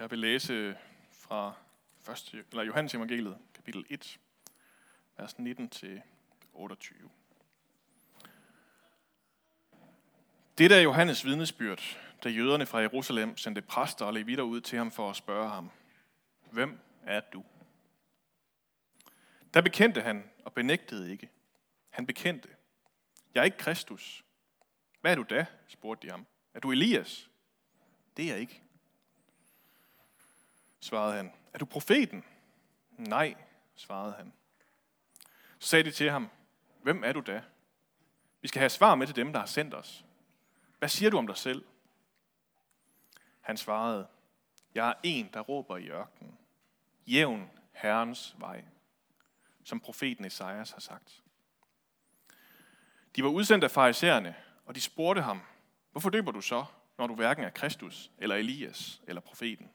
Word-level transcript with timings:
Jeg 0.00 0.10
vil 0.10 0.18
læse 0.18 0.76
fra 1.12 1.54
1. 2.10 2.44
eller 2.50 2.62
Johannes 2.62 2.94
evangeliet, 2.94 3.38
kapitel 3.54 3.86
1, 3.90 4.20
vers 5.16 5.38
19 5.38 5.68
til 5.68 6.02
28. 6.52 7.10
Det 10.58 10.72
er 10.72 10.80
Johannes 10.80 11.24
vidnesbyrd, 11.24 11.98
da 12.24 12.28
jøderne 12.28 12.66
fra 12.66 12.78
Jerusalem 12.78 13.36
sendte 13.36 13.62
præster 13.62 14.04
og 14.04 14.12
levitter 14.12 14.44
ud 14.44 14.60
til 14.60 14.78
ham 14.78 14.90
for 14.90 15.10
at 15.10 15.16
spørge 15.16 15.48
ham, 15.48 15.70
Hvem 16.50 16.78
er 17.02 17.20
du? 17.20 17.44
Der 19.54 19.60
bekendte 19.60 20.00
han 20.00 20.30
og 20.44 20.52
benægtede 20.52 21.12
ikke. 21.12 21.30
Han 21.90 22.06
bekendte, 22.06 22.48
Jeg 23.34 23.40
er 23.40 23.44
ikke 23.44 23.58
Kristus. 23.58 24.24
Hvad 25.00 25.10
er 25.12 25.16
du 25.16 25.24
da? 25.30 25.46
spurgte 25.68 26.06
de 26.06 26.10
ham. 26.10 26.26
Er 26.54 26.60
du 26.60 26.72
Elias? 26.72 27.30
Det 28.16 28.24
er 28.24 28.28
jeg 28.28 28.40
ikke 28.40 28.62
svarede 30.80 31.16
han. 31.16 31.32
Er 31.54 31.58
du 31.58 31.64
profeten? 31.64 32.24
Nej, 32.90 33.34
svarede 33.74 34.12
han. 34.12 34.32
Så 35.58 35.68
sagde 35.68 35.84
de 35.84 35.90
til 35.90 36.10
ham, 36.10 36.30
hvem 36.82 37.04
er 37.04 37.12
du 37.12 37.20
da? 37.20 37.42
Vi 38.40 38.48
skal 38.48 38.60
have 38.60 38.70
svar 38.70 38.94
med 38.94 39.06
til 39.06 39.16
dem, 39.16 39.32
der 39.32 39.40
har 39.40 39.46
sendt 39.46 39.74
os. 39.74 40.04
Hvad 40.78 40.88
siger 40.88 41.10
du 41.10 41.18
om 41.18 41.26
dig 41.26 41.36
selv? 41.36 41.64
Han 43.40 43.56
svarede, 43.56 44.06
jeg 44.74 44.88
er 44.88 44.94
en, 45.02 45.30
der 45.32 45.40
råber 45.40 45.76
i 45.76 45.88
ørkenen. 45.88 46.38
Jævn 47.06 47.50
Herrens 47.72 48.34
vej, 48.38 48.64
som 49.64 49.80
profeten 49.80 50.24
Esajas 50.24 50.70
har 50.70 50.80
sagt. 50.80 51.22
De 53.16 53.24
var 53.24 53.30
udsendt 53.30 53.64
af 53.64 53.70
farisæerne, 53.70 54.34
og 54.66 54.74
de 54.74 54.80
spurgte 54.80 55.22
ham, 55.22 55.40
hvorfor 55.92 56.10
døber 56.10 56.32
du 56.32 56.40
så, 56.40 56.64
når 56.98 57.06
du 57.06 57.14
hverken 57.14 57.44
er 57.44 57.50
Kristus, 57.50 58.10
eller 58.18 58.36
Elias, 58.36 59.02
eller 59.06 59.20
profeten? 59.20 59.70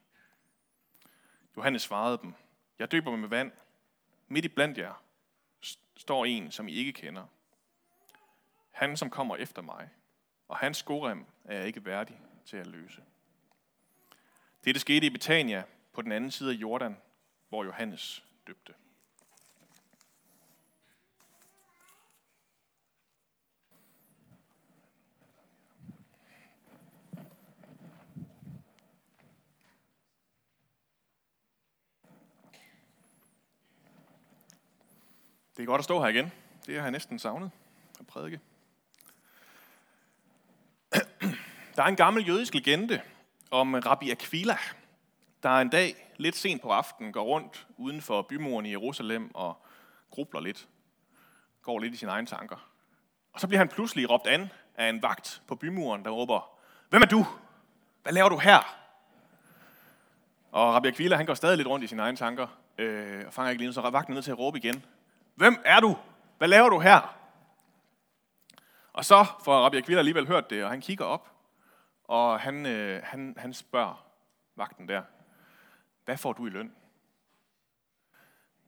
Johannes 1.58 1.82
svarede 1.82 2.18
dem, 2.18 2.34
jeg 2.80 2.92
døber 2.92 3.16
med 3.16 3.30
vand. 3.30 3.52
Midt 4.28 4.46
i 4.46 4.48
blandt 4.48 4.78
jer 4.78 5.04
står 5.96 6.26
en, 6.26 6.52
som 6.52 6.68
I 6.68 6.72
ikke 6.72 6.94
kender. 6.94 7.26
Han, 8.72 8.98
som 8.98 9.10
kommer 9.10 9.36
efter 9.36 9.62
mig, 9.62 9.90
og 10.48 10.58
hans 10.58 10.78
skorem 10.78 11.26
er 11.46 11.58
jeg 11.58 11.68
ikke 11.68 11.86
værdig 11.86 12.20
til 12.46 12.58
at 12.58 12.68
løse. 12.68 13.04
Dette 14.66 14.80
skete 14.80 15.06
i 15.06 15.10
Betania 15.10 15.64
på 15.94 16.02
den 16.02 16.12
anden 16.12 16.32
side 16.32 16.52
af 16.52 16.56
Jordan, 16.56 16.98
hvor 17.50 17.64
Johannes 17.64 18.26
døbte. 18.48 18.74
Det 35.58 35.64
er 35.64 35.66
godt 35.66 35.80
at 35.80 35.84
stå 35.84 36.02
her 36.02 36.08
igen. 36.08 36.32
Det 36.66 36.76
har 36.76 36.82
jeg 36.82 36.92
næsten 36.92 37.20
savnet 37.20 37.52
at 38.00 38.08
prædike. 38.08 38.40
Der 41.76 41.84
er 41.84 41.88
en 41.88 41.96
gammel 41.96 42.28
jødisk 42.28 42.54
legende 42.54 43.02
om 43.52 43.74
Rabbi 43.74 44.12
Aquila, 44.12 44.58
der 45.44 45.50
en 45.50 45.70
dag 45.70 46.14
lidt 46.18 46.36
sent 46.36 46.62
på 46.62 46.70
aftenen 46.70 47.14
går 47.14 47.24
rundt 47.24 47.68
uden 47.78 48.02
for 48.02 48.22
bymuren 48.22 48.66
i 48.66 48.70
Jerusalem 48.70 49.36
og 49.36 49.66
grubler 50.12 50.40
lidt. 50.40 50.68
Går 51.62 51.80
lidt 51.80 51.94
i 51.94 51.98
sine 51.98 52.12
egne 52.12 52.28
tanker. 52.28 52.70
Og 53.34 53.40
så 53.40 53.48
bliver 53.48 53.60
han 53.60 53.68
pludselig 53.68 54.10
råbt 54.10 54.28
an 54.28 54.50
af 54.78 54.90
en 54.90 55.02
vagt 55.02 55.42
på 55.48 55.56
bymuren, 55.56 56.06
der 56.06 56.12
råber, 56.12 56.56
Hvem 56.90 57.02
er 57.02 57.06
du? 57.06 57.26
Hvad 58.04 58.14
laver 58.14 58.30
du 58.30 58.38
her? 58.38 58.78
Og 60.52 60.74
Rabbi 60.74 60.88
Aquila, 60.88 61.16
han 61.16 61.26
går 61.26 61.34
stadig 61.34 61.58
lidt 61.58 61.68
rundt 61.68 61.84
i 61.84 61.88
sine 61.88 62.02
egne 62.02 62.18
tanker, 62.18 62.48
øh, 62.78 63.24
og 63.28 63.34
fanger 63.34 63.50
ikke 63.50 63.64
lige, 63.64 63.74
så 63.74 63.82
er 63.82 63.90
vagten 63.90 64.14
nødt 64.14 64.26
til 64.26 64.32
at 64.32 64.40
råbe 64.40 64.58
igen. 64.58 64.84
Hvem 65.36 65.62
er 65.66 65.80
du? 65.80 65.98
Hvad 66.38 66.48
laver 66.48 66.70
du 66.70 66.80
her? 66.80 67.18
Og 68.94 69.06
så 69.06 69.26
får 69.44 69.64
Rabbi 69.64 69.78
Akvila 69.78 70.00
alligevel 70.00 70.28
hørt 70.28 70.50
det, 70.50 70.64
og 70.64 70.70
han 70.70 70.82
kigger 70.82 71.06
op, 71.06 71.32
og 72.04 72.40
han, 72.40 72.66
øh, 72.66 73.04
han, 73.04 73.36
han 73.38 73.54
spørger 73.54 74.08
vagten 74.56 74.88
der, 74.88 75.04
hvad 76.06 76.18
får 76.18 76.34
du 76.34 76.48
i 76.48 76.50
løn? 76.50 76.76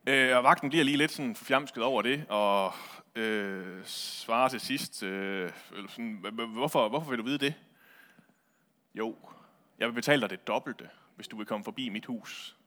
Øh, 0.08 0.38
og 0.38 0.44
vagten 0.44 0.70
bliver 0.70 0.86
lige 0.86 0.98
lidt 0.98 1.12
sådan 1.12 1.36
forfjamsket 1.36 1.84
over 1.84 2.02
det, 2.02 2.26
og 2.30 2.74
øh, 3.16 3.86
svarer 3.86 4.50
til 4.50 4.60
sidst, 4.60 5.04
øh, 5.04 5.52
sådan, 5.90 6.26
hvorfor, 6.54 6.90
hvorfor 6.90 7.10
vil 7.10 7.20
du 7.20 7.24
vide 7.24 7.38
det? 7.38 7.54
Jo, 8.96 9.16
jeg 9.80 9.88
vil 9.88 9.94
betale 9.94 10.22
dig 10.22 10.30
det 10.30 10.48
dobbelte, 10.48 10.90
hvis 11.16 11.28
du 11.28 11.38
vil 11.38 11.46
komme 11.46 11.64
forbi 11.64 11.90
mit 11.90 12.06
hus 12.06 12.58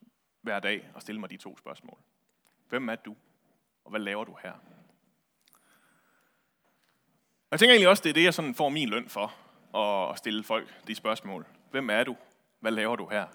hver 0.40 0.60
dag 0.60 0.90
og 0.94 1.02
stille 1.02 1.20
mig 1.20 1.30
de 1.30 1.36
to 1.36 1.56
spørgsmål. 1.56 1.98
Hvem 2.68 2.88
er 2.88 2.96
du? 2.96 3.16
Og 3.84 3.90
hvad 3.90 4.00
laver 4.00 4.24
du 4.24 4.36
her? 4.42 4.52
Jeg 7.50 7.58
tænker 7.58 7.72
egentlig 7.72 7.88
også, 7.88 8.02
det 8.02 8.10
er 8.10 8.14
det, 8.14 8.24
jeg 8.24 8.34
sådan 8.34 8.54
får 8.54 8.68
min 8.68 8.88
løn 8.88 9.08
for, 9.08 9.34
at 9.78 10.18
stille 10.18 10.44
folk 10.44 10.68
de 10.86 10.94
spørgsmål. 10.94 11.46
Hvem 11.70 11.90
er 11.90 12.04
du? 12.04 12.16
Hvad 12.60 12.72
laver 12.72 12.96
du 12.96 13.08
her? 13.08 13.26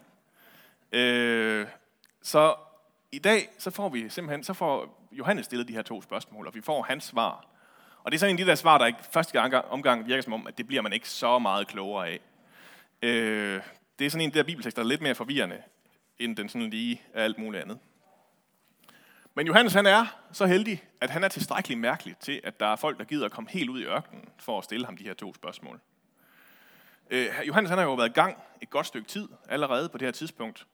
Øh, 0.92 1.68
så 2.22 2.56
i 3.12 3.20
dag, 3.20 3.50
så 3.58 3.72
får 3.72 3.90
vi 3.90 4.10
simpelthen, 4.10 4.44
så 4.44 4.54
får 4.54 5.08
Johannes 5.12 5.46
stillet 5.46 5.68
de 5.68 5.74
her 5.74 5.82
to 5.82 6.02
spørgsmål, 6.02 6.48
og 6.48 6.56
vi 6.56 6.62
får 6.62 6.84
hans 6.84 7.04
svar. 7.04 7.48
Og 8.04 8.12
det 8.12 8.18
er 8.18 8.20
sådan 8.20 8.36
en 8.36 8.40
af 8.40 8.46
de 8.46 8.50
der 8.50 8.56
svar, 8.56 8.78
der 8.78 8.86
ikke 8.86 9.00
første 9.12 9.42
gang, 9.42 9.56
omgang 9.56 10.08
virker 10.08 10.22
som 10.22 10.34
om, 10.34 10.48
at 10.48 10.58
det 10.58 10.68
bliver 10.68 10.82
man 10.82 10.94
ikke 10.94 11.10
så 11.10 11.40
meget 11.40 11.68
klogere 11.68 12.08
af. 12.08 12.20
Øh, 13.02 13.62
det 14.00 14.06
er 14.06 14.10
sådan 14.10 14.22
en 14.22 14.30
af 14.30 14.34
de 14.34 14.40
der 14.40 14.46
bibeltekster, 14.46 14.82
der 14.82 14.86
er 14.86 14.90
lidt 14.90 15.02
mere 15.02 15.16
forvirrende, 15.16 15.62
end 16.20 16.36
den 16.36 16.50
sådan 16.50 16.70
lige 16.70 17.02
er 17.14 17.24
alt 17.24 17.38
muligt 17.38 17.64
andet. 17.64 17.80
Men 19.38 19.48
Johannes 19.48 19.74
han 19.74 19.86
er 19.86 20.06
så 20.32 20.46
heldig, 20.46 20.84
at 21.02 21.10
han 21.10 21.24
er 21.24 21.28
tilstrækkeligt 21.28 21.80
mærkelig 21.80 22.18
til, 22.18 22.42
at 22.44 22.60
der 22.60 22.66
er 22.66 22.76
folk, 22.76 23.00
der 23.00 23.06
gider 23.06 23.26
at 23.26 23.32
komme 23.32 23.50
helt 23.50 23.70
ud 23.70 23.80
i 23.82 23.84
ørkenen 23.84 24.30
for 24.40 24.58
at 24.58 24.64
stille 24.64 24.86
ham 24.86 24.98
de 24.98 25.04
her 25.04 25.14
to 25.14 25.34
spørgsmål. 25.34 25.80
Øh, 27.10 27.28
Johannes 27.48 27.70
han 27.70 27.78
har 27.78 27.86
jo 27.86 27.94
været 27.94 28.10
i 28.10 28.14
gang 28.14 28.38
et 28.62 28.70
godt 28.70 28.86
stykke 28.86 29.08
tid 29.08 29.28
allerede 29.50 29.90
på 29.90 29.98
det 29.98 30.08
her 30.08 30.12
tidspunkt. 30.12 30.68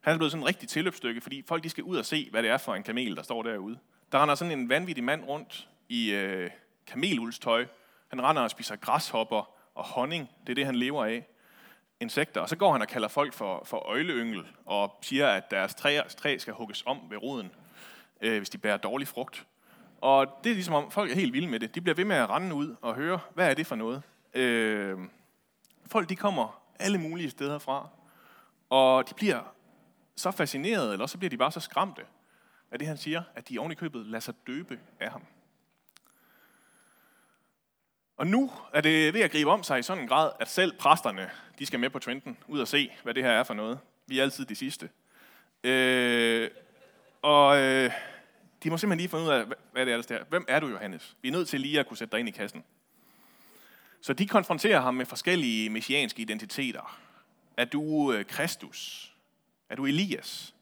Han 0.00 0.12
er 0.12 0.16
blevet 0.16 0.32
sådan 0.32 0.42
en 0.42 0.48
rigtig 0.48 0.68
tilløbsstykke, 0.68 1.20
fordi 1.20 1.44
folk 1.48 1.64
de 1.64 1.70
skal 1.70 1.84
ud 1.84 1.96
og 1.96 2.06
se, 2.06 2.28
hvad 2.30 2.42
det 2.42 2.50
er 2.50 2.56
for 2.56 2.74
en 2.74 2.82
kamel, 2.82 3.16
der 3.16 3.22
står 3.22 3.42
derude. 3.42 3.78
Der 4.12 4.22
render 4.22 4.34
sådan 4.34 4.58
en 4.58 4.68
vanvittig 4.68 5.04
mand 5.04 5.24
rundt 5.24 5.68
i 5.88 6.12
øh, 6.12 6.50
kamelulstøj. 6.86 7.66
Han 8.08 8.22
render 8.22 8.42
og 8.42 8.50
spiser 8.50 8.76
græshopper 8.76 9.50
og 9.74 9.84
honning. 9.84 10.30
Det 10.40 10.50
er 10.50 10.54
det, 10.54 10.66
han 10.66 10.76
lever 10.76 11.04
af. 11.04 11.26
Insekter. 12.00 12.40
Og 12.40 12.48
så 12.48 12.56
går 12.56 12.72
han 12.72 12.82
og 12.82 12.88
kalder 12.88 13.08
folk 13.08 13.32
for, 13.32 13.62
for 13.64 13.76
øjleyngel 13.76 14.44
og 14.64 14.98
siger, 15.02 15.28
at 15.28 15.50
deres 15.50 15.74
træ, 15.74 16.00
træ 16.08 16.38
skal 16.38 16.54
hugges 16.54 16.82
om 16.86 17.00
ved 17.10 17.22
roden 17.22 17.50
øh, 18.20 18.36
hvis 18.36 18.50
de 18.50 18.58
bærer 18.58 18.76
dårlig 18.76 19.08
frugt. 19.08 19.46
Og 20.00 20.40
det 20.44 20.50
er 20.50 20.54
ligesom 20.54 20.74
om, 20.74 20.90
folk 20.90 21.10
er 21.10 21.14
helt 21.14 21.32
vilde 21.32 21.48
med 21.48 21.60
det. 21.60 21.74
De 21.74 21.80
bliver 21.80 21.94
ved 21.94 22.04
med 22.04 22.16
at 22.16 22.30
rende 22.30 22.54
ud 22.54 22.76
og 22.80 22.94
høre, 22.94 23.20
hvad 23.34 23.50
er 23.50 23.54
det 23.54 23.66
for 23.66 23.76
noget? 23.76 24.02
Øh, 24.34 24.98
folk 25.86 26.08
de 26.08 26.16
kommer 26.16 26.62
alle 26.78 26.98
mulige 26.98 27.30
steder 27.30 27.58
fra, 27.58 27.88
og 28.70 29.08
de 29.08 29.14
bliver 29.14 29.54
så 30.16 30.30
fascineret, 30.30 30.92
eller 30.92 31.06
så 31.06 31.18
bliver 31.18 31.30
de 31.30 31.36
bare 31.36 31.52
så 31.52 31.60
skræmte 31.60 32.02
af 32.70 32.78
det, 32.78 32.88
han 32.88 32.96
siger, 32.96 33.22
at 33.34 33.48
de 33.48 33.58
oven 33.58 33.72
i 33.72 33.74
købet 33.74 34.06
lader 34.06 34.20
sig 34.20 34.34
døbe 34.46 34.80
af 35.00 35.10
ham. 35.10 35.22
Og 38.16 38.26
nu 38.26 38.52
er 38.74 38.80
det 38.80 39.14
ved 39.14 39.20
at 39.20 39.30
gribe 39.30 39.50
om 39.50 39.62
sig 39.62 39.78
i 39.78 39.82
sådan 39.82 40.02
en 40.02 40.08
grad, 40.08 40.30
at 40.40 40.48
selv 40.48 40.78
præsterne, 40.78 41.30
de 41.58 41.66
skal 41.66 41.80
med 41.80 41.90
på 41.90 41.98
trenden, 41.98 42.38
ud 42.48 42.60
og 42.60 42.68
se, 42.68 42.92
hvad 43.02 43.14
det 43.14 43.22
her 43.22 43.30
er 43.30 43.44
for 43.44 43.54
noget. 43.54 43.78
Vi 44.06 44.18
er 44.18 44.22
altid 44.22 44.44
de 44.44 44.54
sidste. 44.54 44.90
Øh, 45.64 46.50
og 47.22 47.58
øh, 47.58 47.90
de 48.62 48.70
må 48.70 48.78
simpelthen 48.78 48.98
lige 48.98 49.08
finde 49.08 49.24
ud 49.24 49.30
af, 49.30 49.44
hvad 49.72 49.86
det 49.86 49.92
er, 49.92 49.96
der 49.96 50.02
står. 50.02 50.16
Hvem 50.28 50.44
er 50.48 50.60
du, 50.60 50.68
Johannes? 50.68 51.16
Vi 51.22 51.28
er 51.28 51.32
nødt 51.32 51.48
til 51.48 51.60
lige 51.60 51.80
at 51.80 51.86
kunne 51.86 51.96
sætte 51.96 52.12
dig 52.12 52.20
ind 52.20 52.28
i 52.28 52.32
kassen. 52.32 52.64
Så 54.00 54.12
de 54.12 54.26
konfronterer 54.26 54.80
ham 54.80 54.94
med 54.94 55.06
forskellige 55.06 55.70
messianske 55.70 56.22
identiteter. 56.22 56.98
Er 57.56 57.64
du 57.64 58.12
øh, 58.12 58.24
Kristus? 58.24 59.12
Er 59.70 59.76
du 59.76 59.86
Elias? 59.86 60.54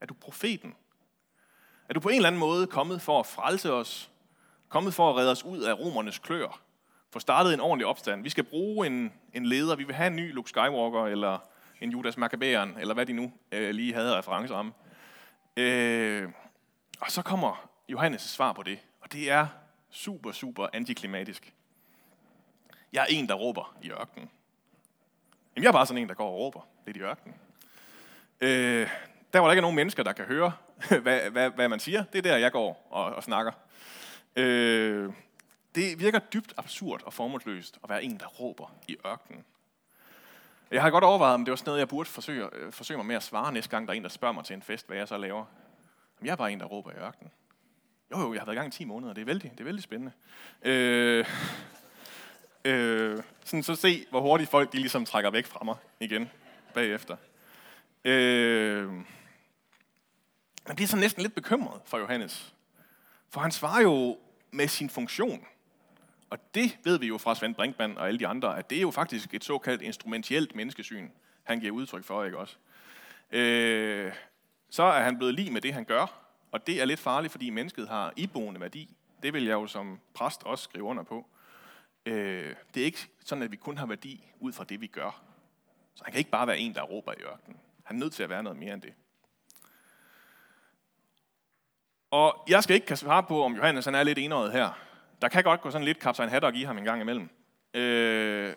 Er 0.00 0.06
du 0.06 0.14
profeten? 0.14 0.74
Er 1.88 1.94
du 1.94 2.00
på 2.00 2.08
en 2.08 2.16
eller 2.16 2.28
anden 2.28 2.40
måde 2.40 2.66
kommet 2.66 3.02
for 3.02 3.20
at 3.20 3.26
frelse 3.26 3.72
os? 3.72 4.10
Kommet 4.68 4.94
for 4.94 5.10
at 5.10 5.16
redde 5.16 5.30
os 5.30 5.44
ud 5.44 5.60
af 5.60 5.78
romernes 5.78 6.18
klør? 6.18 6.60
Få 7.12 7.18
startet 7.18 7.54
en 7.54 7.60
ordentlig 7.60 7.86
opstand. 7.86 8.22
Vi 8.22 8.30
skal 8.30 8.44
bruge 8.44 8.86
en, 8.86 9.12
en 9.34 9.46
leder. 9.46 9.76
Vi 9.76 9.84
vil 9.84 9.94
have 9.94 10.06
en 10.06 10.16
ny 10.16 10.34
Luke 10.34 10.48
Skywalker, 10.48 11.06
eller 11.06 11.38
en 11.80 11.90
Judas 11.90 12.16
Maccabæren, 12.16 12.76
eller 12.80 12.94
hvad 12.94 13.06
de 13.06 13.12
nu 13.12 13.32
øh, 13.52 13.70
lige 13.70 13.94
havde 13.94 14.18
referencer 14.18 14.54
om. 14.54 14.74
Øh, 15.56 16.28
og 17.00 17.10
så 17.10 17.22
kommer 17.22 17.68
Johannes' 17.92 18.28
svar 18.28 18.52
på 18.52 18.62
det, 18.62 18.78
og 19.00 19.12
det 19.12 19.30
er 19.30 19.46
super, 19.90 20.32
super 20.32 20.66
antiklimatisk. 20.72 21.52
Jeg 22.92 23.02
er 23.02 23.06
en, 23.06 23.28
der 23.28 23.34
råber 23.34 23.76
i 23.82 23.90
ørkenen. 23.90 24.30
Jamen, 25.56 25.62
jeg 25.62 25.68
er 25.68 25.72
bare 25.72 25.86
sådan 25.86 26.02
en, 26.02 26.08
der 26.08 26.14
går 26.14 26.28
og 26.28 26.38
råber 26.38 26.60
lidt 26.86 26.96
i 26.96 27.00
ørkenen. 27.00 27.36
Øh, 28.40 28.88
der 29.32 29.38
var 29.38 29.46
der 29.46 29.52
ikke 29.52 29.60
nogen 29.60 29.76
mennesker, 29.76 30.02
der 30.02 30.12
kan 30.12 30.24
høre, 30.24 30.52
hvad, 31.02 31.30
hvad, 31.30 31.50
hvad 31.50 31.68
man 31.68 31.80
siger, 31.80 32.04
det 32.04 32.18
er 32.18 32.22
der, 32.22 32.36
jeg 32.36 32.52
går 32.52 32.86
og, 32.90 33.04
og 33.04 33.22
snakker. 33.22 33.52
Øh, 34.36 35.12
det 35.74 36.00
virker 36.00 36.18
dybt 36.18 36.54
absurd 36.56 37.02
og 37.02 37.12
formålsløst 37.12 37.78
at 37.84 37.90
være 37.90 38.04
en, 38.04 38.18
der 38.18 38.26
råber 38.26 38.74
i 38.88 38.96
ørkenen. 39.06 39.44
Jeg 40.70 40.82
har 40.82 40.90
godt 40.90 41.04
overvejet, 41.04 41.34
om 41.34 41.44
det 41.44 41.50
var 41.50 41.56
sådan 41.56 41.68
noget, 41.68 41.80
jeg 41.80 41.88
burde 41.88 42.08
forsøge, 42.08 42.48
øh, 42.52 42.72
forsøge 42.72 42.96
mig 42.98 43.06
med 43.06 43.16
at 43.16 43.22
svare 43.22 43.52
næste 43.52 43.70
gang, 43.70 43.86
der 43.86 43.92
er 43.92 43.96
en, 43.96 44.02
der 44.02 44.08
spørger 44.08 44.34
mig 44.34 44.44
til 44.44 44.54
en 44.54 44.62
fest, 44.62 44.86
hvad 44.86 44.96
jeg 44.96 45.08
så 45.08 45.16
laver. 45.16 45.44
Jamen, 46.18 46.26
jeg 46.26 46.32
er 46.32 46.36
bare 46.36 46.52
en, 46.52 46.60
der 46.60 46.66
råber 46.66 46.90
i 46.90 46.94
ørkenen. 46.94 47.32
Jo, 48.10 48.20
jo, 48.20 48.32
jeg 48.32 48.40
har 48.40 48.46
været 48.46 48.56
i 48.56 48.58
gang 48.58 48.68
i 48.74 48.76
10 48.76 48.84
måneder. 48.84 49.12
Det 49.12 49.20
er 49.20 49.26
vældig, 49.26 49.50
det 49.50 49.60
er 49.60 49.64
vældig 49.64 49.82
spændende. 49.82 50.12
Øh, 50.62 51.26
øh, 52.64 53.22
sådan 53.44 53.62
så 53.62 53.74
se, 53.74 54.06
hvor 54.10 54.20
hurtigt 54.20 54.50
folk 54.50 54.72
de 54.72 54.78
ligesom 54.78 55.04
trækker 55.04 55.30
væk 55.30 55.46
fra 55.46 55.64
mig 55.64 55.76
igen 56.00 56.30
bagefter. 56.74 57.16
Øh, 58.04 58.92
man 60.66 60.76
bliver 60.76 60.88
så 60.88 60.96
næsten 60.96 61.22
lidt 61.22 61.34
bekymret 61.34 61.80
for 61.84 61.98
Johannes. 61.98 62.54
For 63.30 63.40
han 63.40 63.50
svarer 63.50 63.82
jo 63.82 64.18
med 64.50 64.68
sin 64.68 64.90
funktion. 64.90 65.46
Og 66.30 66.54
det 66.54 66.78
ved 66.84 66.98
vi 66.98 67.06
jo 67.06 67.18
fra 67.18 67.34
Svend 67.34 67.54
Brinkmann 67.54 67.98
og 67.98 68.06
alle 68.08 68.18
de 68.18 68.26
andre, 68.26 68.58
at 68.58 68.70
det 68.70 68.78
er 68.78 68.82
jo 68.82 68.90
faktisk 68.90 69.34
et 69.34 69.44
såkaldt 69.44 69.82
instrumentielt 69.82 70.54
menneskesyn, 70.54 71.08
han 71.42 71.60
giver 71.60 71.72
udtryk 71.72 72.04
for, 72.04 72.24
ikke 72.24 72.38
også? 72.38 72.56
Øh, 73.30 74.12
så 74.70 74.82
er 74.82 75.02
han 75.02 75.16
blevet 75.18 75.34
lige 75.34 75.50
med 75.50 75.60
det, 75.60 75.74
han 75.74 75.84
gør, 75.84 76.26
og 76.52 76.66
det 76.66 76.80
er 76.80 76.84
lidt 76.84 77.00
farligt, 77.00 77.30
fordi 77.30 77.50
mennesket 77.50 77.88
har 77.88 78.12
iboende 78.16 78.60
værdi. 78.60 78.96
Det 79.22 79.32
vil 79.32 79.44
jeg 79.44 79.52
jo 79.52 79.66
som 79.66 80.00
præst 80.14 80.42
også 80.42 80.64
skrive 80.64 80.84
under 80.84 81.02
på. 81.02 81.26
Øh, 82.06 82.54
det 82.74 82.80
er 82.80 82.84
ikke 82.84 83.08
sådan, 83.24 83.42
at 83.42 83.50
vi 83.50 83.56
kun 83.56 83.78
har 83.78 83.86
værdi 83.86 84.32
ud 84.40 84.52
fra 84.52 84.64
det, 84.64 84.80
vi 84.80 84.86
gør. 84.86 85.22
Så 85.94 86.04
han 86.04 86.12
kan 86.12 86.18
ikke 86.18 86.30
bare 86.30 86.46
være 86.46 86.58
en, 86.58 86.74
der 86.74 86.82
råber 86.82 87.12
i 87.12 87.22
ørkenen. 87.22 87.60
Han 87.84 87.96
er 87.96 88.00
nødt 88.00 88.12
til 88.12 88.22
at 88.22 88.28
være 88.28 88.42
noget 88.42 88.58
mere 88.58 88.74
end 88.74 88.82
det. 88.82 88.94
Og 92.10 92.44
jeg 92.48 92.62
skal 92.62 92.74
ikke 92.74 92.86
kan 92.86 92.96
svare 92.96 93.22
på, 93.22 93.42
om 93.42 93.54
Johannes 93.54 93.84
han 93.84 93.94
er 93.94 94.02
lidt 94.02 94.18
enøjet 94.18 94.52
her. 94.52 94.85
Der 95.22 95.28
kan 95.28 95.44
godt 95.44 95.60
gå 95.60 95.70
sådan 95.70 95.84
lidt 95.84 95.98
kaptajn 95.98 96.28
Hatter 96.28 96.48
og 96.48 96.54
i 96.54 96.62
ham 96.62 96.78
en 96.78 96.84
gang 96.84 97.00
imellem. 97.00 97.30
Øh, 97.74 98.54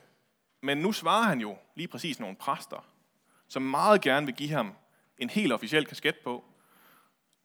men 0.61 0.77
nu 0.77 0.91
svarer 0.91 1.23
han 1.23 1.41
jo 1.41 1.57
lige 1.75 1.87
præcis 1.87 2.19
nogle 2.19 2.35
præster, 2.35 2.85
som 3.47 3.61
meget 3.61 4.01
gerne 4.01 4.25
vil 4.25 4.35
give 4.35 4.49
ham 4.49 4.75
en 5.17 5.29
helt 5.29 5.53
officiel 5.53 5.85
kasket 5.85 6.15
på, 6.23 6.45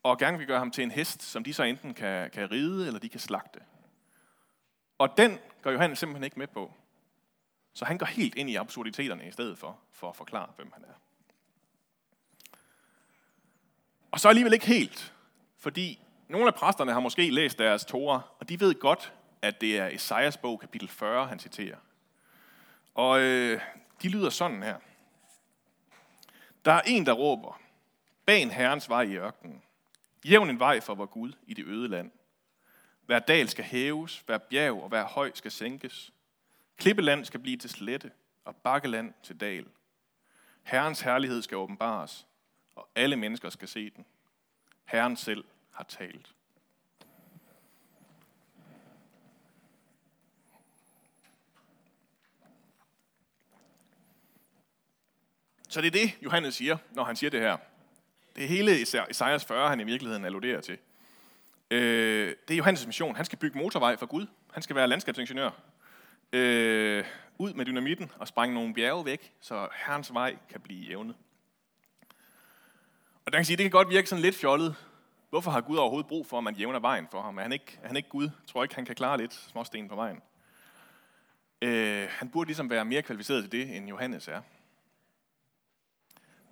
og 0.03 0.19
gerne 0.19 0.39
vil 0.39 0.47
gøre 0.47 0.59
ham 0.59 0.71
til 0.71 0.85
en 0.85 0.91
hest, 0.91 1.23
som 1.23 1.45
de 1.45 1.55
så 1.55 1.63
enten 1.63 1.95
kan, 1.95 2.31
kan 2.31 2.51
ride, 2.51 2.87
eller 2.87 3.01
de 3.01 3.09
kan 3.09 3.21
slagte. 3.21 3.61
Og 4.99 5.17
den 5.17 5.39
går 5.63 5.71
Johannes 5.71 5.99
simpelthen 5.99 6.25
ikke 6.25 6.39
med 6.39 6.47
på. 6.47 6.73
Så 7.73 7.85
han 7.85 7.99
går 7.99 8.07
helt 8.07 8.35
ind 8.35 8.51
i 8.51 8.55
absurditeterne 8.55 9.29
i 9.29 9.31
stedet 9.31 9.59
for, 9.59 9.79
for 9.93 10.09
at 10.09 10.17
forklare, 10.17 10.53
hvem 10.57 10.73
han 10.75 10.85
er. 10.85 10.95
Og 14.11 14.21
så 14.21 14.29
alligevel 14.29 14.53
ikke 14.53 14.67
helt, 14.67 15.15
fordi 15.59 16.04
nogle 16.29 16.47
af 16.47 16.55
præsterne 16.55 16.93
har 16.93 17.01
måske 17.01 17.31
læst 17.31 17.59
deres 17.59 17.85
Torah, 17.85 18.21
og 18.41 18.49
de 18.49 18.61
ved 18.61 18.75
godt, 18.75 19.13
at 19.43 19.61
det 19.61 19.79
er 19.79 19.87
Esajas 19.87 20.37
bog, 20.37 20.61
kapitel 20.61 20.89
40, 20.89 21.27
han 21.27 21.39
citerer. 21.39 21.77
Og 22.95 23.21
øh, 23.21 23.61
de 24.03 24.09
lyder 24.09 24.31
sådan 24.31 24.63
her. 24.63 24.77
Der 26.65 26.73
er 26.73 26.83
en, 26.87 27.07
der 27.07 27.13
råber, 27.13 27.61
ban 28.27 28.51
herrens 28.51 28.89
vej 28.89 29.03
i 29.03 29.17
ørkenen. 29.17 29.63
Jævn 30.25 30.51
en 30.51 30.59
vej 30.59 30.81
for 30.81 30.95
vor 30.95 31.07
Gud 31.07 31.33
i 31.47 31.55
det 31.55 31.65
øde 31.67 31.89
land. 31.89 32.11
Hver 33.07 33.19
dal 33.19 33.49
skal 33.49 33.65
hæves, 33.65 34.23
hver 34.27 34.39
bjerg 34.39 34.83
og 34.83 34.89
hver 34.89 35.05
høj 35.05 35.31
skal 35.35 35.51
sænkes. 35.51 36.13
Klippeland 36.77 37.25
skal 37.25 37.41
blive 37.41 37.57
til 37.57 37.71
slette, 37.71 38.11
og 38.45 38.57
bakkeland 38.57 39.15
til 39.23 39.41
dal. 39.41 39.67
Herrens 40.63 41.01
herlighed 41.01 41.43
skal 41.43 41.57
åbenbares, 41.57 42.27
og 42.77 42.89
alle 42.95 43.17
mennesker 43.17 43.51
skal 43.51 43.69
se 43.69 43.91
den. 43.91 44.07
Herren 44.85 45.17
selv 45.17 45.45
har 45.75 45.85
talt. 45.85 46.35
Så 55.69 55.81
det 55.81 55.87
er 55.87 55.91
det, 55.91 56.13
Johannes 56.23 56.55
siger, 56.55 56.77
når 56.91 57.05
han 57.05 57.17
siger 57.17 57.31
det 57.31 57.41
her. 57.41 57.57
Det 58.37 58.45
er 58.45 58.49
hele 58.49 58.81
Isaias 58.81 59.45
40, 59.45 59.69
han 59.69 59.81
i 59.81 59.85
virkeligheden 59.85 60.25
alluderer 60.25 60.61
til. 60.61 60.79
Øh, 61.71 62.35
det 62.49 62.59
er 62.59 62.63
Johannes' 62.63 62.87
mission. 62.87 63.17
Han 63.17 63.25
skal 63.25 63.39
bygge 63.39 63.59
motorvej 63.59 63.97
for 63.97 64.07
Gud. 64.07 64.27
Han 64.53 64.63
skal 64.63 64.77
være 64.77 64.89
landskabsingeniør. 64.89 65.51
Øh, 66.33 67.05
ud 67.39 67.53
med 67.55 67.65
dynamitten 67.65 68.11
og 68.19 68.29
sprænge 68.29 68.55
nogle 68.55 68.75
bjerge 68.75 69.05
væk, 69.05 69.33
så 69.41 69.69
herrens 69.87 70.15
vej 70.15 70.37
kan 70.51 70.61
blive 70.61 70.87
jævnet. 70.87 71.17
Og 73.27 73.33
der 73.33 73.39
kan 73.39 73.45
sige, 73.45 73.57
det 73.57 73.65
kan 73.65 73.71
godt 73.71 73.89
virke 73.89 74.09
sådan 74.09 74.23
lidt 74.23 74.37
fjollet. 74.37 74.77
Hvorfor 75.35 75.51
har 75.51 75.61
Gud 75.61 75.77
overhovedet 75.77 76.09
brug 76.09 76.27
for, 76.27 76.39
at 76.39 76.45
man 76.45 76.55
jævner 76.55 76.79
vejen 76.79 77.09
for 77.11 77.23
ham? 77.23 77.39
Er 77.39 77.43
han 77.43 77.53
ikke, 77.53 77.79
er 77.83 77.87
han 77.87 77.97
ikke 77.97 78.09
Gud? 78.09 78.23
Jeg 78.23 78.47
tror 78.47 78.63
ikke, 78.63 78.75
han 78.75 78.85
kan 78.85 78.95
klare 78.95 79.19
lidt 79.19 79.35
småsten 79.35 79.89
på 79.89 79.95
vejen. 79.95 80.23
Øh, 81.63 82.09
han 82.11 82.31
burde 82.31 82.49
ligesom 82.49 82.71
være 82.71 82.85
mere 82.85 83.03
kvalificeret 83.03 83.43
til 83.43 83.53
det, 83.53 83.77
end 83.77 83.89
Johannes 83.89 84.29
er. 84.29 84.41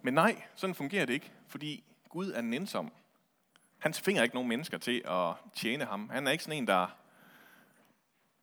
Men 0.02 0.14
nej, 0.14 0.43
sådan 0.55 0.75
fungerer 0.75 1.06
det 1.06 1.14
ikke, 1.14 1.32
fordi 1.49 1.84
Gud 2.08 2.32
er 2.32 2.40
nænsom. 2.40 2.93
Han 3.79 3.93
tvinger 3.93 4.23
ikke 4.23 4.34
nogen 4.34 4.49
mennesker 4.49 4.79
til 4.79 5.02
at 5.05 5.35
tjene 5.55 5.85
ham. 5.85 6.11
Han 6.11 6.26
er 6.26 6.31
ikke 6.31 6.44
sådan 6.44 6.58
en, 6.58 6.67
der 6.67 6.96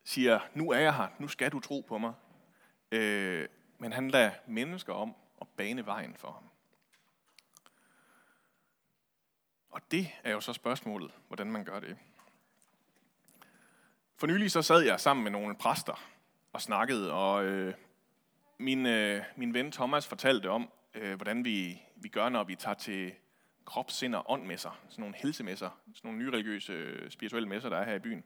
siger, 0.04 0.40
nu 0.54 0.72
er 0.72 0.80
jeg 0.80 0.96
her, 0.96 1.08
nu 1.20 1.28
skal 1.28 1.52
du 1.52 1.60
tro 1.60 1.86
på 1.88 1.98
mig. 1.98 2.14
Øh, 2.92 3.48
men 3.78 3.94
han 3.94 4.12
lader 4.12 4.32
mennesker 4.48 4.94
om 4.94 5.16
at 5.42 5.48
bane 5.58 5.86
vejen 5.86 6.16
for 6.16 6.32
ham. 6.32 6.49
Og 9.72 9.82
det 9.92 10.12
er 10.24 10.32
jo 10.32 10.42
så 10.42 10.54
spørgsmålet, 10.54 11.12
hvordan 11.28 11.52
man 11.52 11.64
gør 11.64 11.80
det. 11.80 11.98
For 14.18 14.28
nylig 14.28 14.52
så 14.52 14.62
sad 14.62 14.82
jeg 14.82 15.00
sammen 15.00 15.24
med 15.24 15.32
nogle 15.32 15.56
præster 15.56 16.04
og 16.54 16.62
snakkede, 16.62 17.14
og 17.14 17.46
øh, 17.46 17.74
min, 18.58 18.86
øh, 18.86 19.24
min 19.36 19.54
ven 19.54 19.72
Thomas 19.72 20.08
fortalte 20.08 20.50
om, 20.50 20.70
øh, 20.94 21.16
hvordan 21.16 21.46
vi, 21.46 21.82
vi 21.96 22.10
gør, 22.10 22.30
når 22.30 22.44
vi 22.44 22.56
tager 22.56 22.76
til 22.76 23.14
krop, 23.66 23.92
sind 23.92 24.16
og 24.16 24.32
ånd 24.32 24.46
messer, 24.46 24.80
sådan 24.90 25.02
nogle 25.02 25.16
helsemesser, 25.18 25.70
sådan 25.94 26.08
nogle 26.08 26.20
nyreligiøse, 26.20 26.74
øh, 26.74 27.12
spirituelle 27.12 27.50
messer, 27.50 27.70
der 27.70 27.78
er 27.78 27.86
her 27.86 27.96
i 27.96 28.00
byen. 28.00 28.24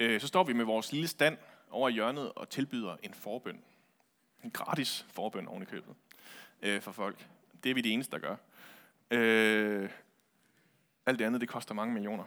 Øh, 0.00 0.20
så 0.20 0.26
står 0.26 0.44
vi 0.44 0.52
med 0.52 0.64
vores 0.64 0.92
lille 0.92 1.08
stand 1.08 1.38
over 1.70 1.88
i 1.88 1.92
hjørnet 1.92 2.32
og 2.32 2.48
tilbyder 2.48 2.96
en 3.02 3.14
forbøn. 3.14 3.64
En 4.44 4.50
gratis 4.50 5.06
forbøn 5.10 5.48
oven 5.48 5.62
i 5.62 5.66
købet 5.66 5.94
øh, 6.62 6.80
for 6.80 6.92
folk. 6.92 7.26
Det 7.64 7.70
er 7.70 7.74
vi 7.74 7.80
de 7.80 7.90
eneste, 7.90 8.12
der 8.12 8.18
gør. 8.18 8.36
Øh, 9.10 9.90
alt 11.06 11.18
det 11.18 11.24
andet, 11.24 11.40
det 11.40 11.48
koster 11.48 11.74
mange 11.74 11.94
millioner. 11.94 12.24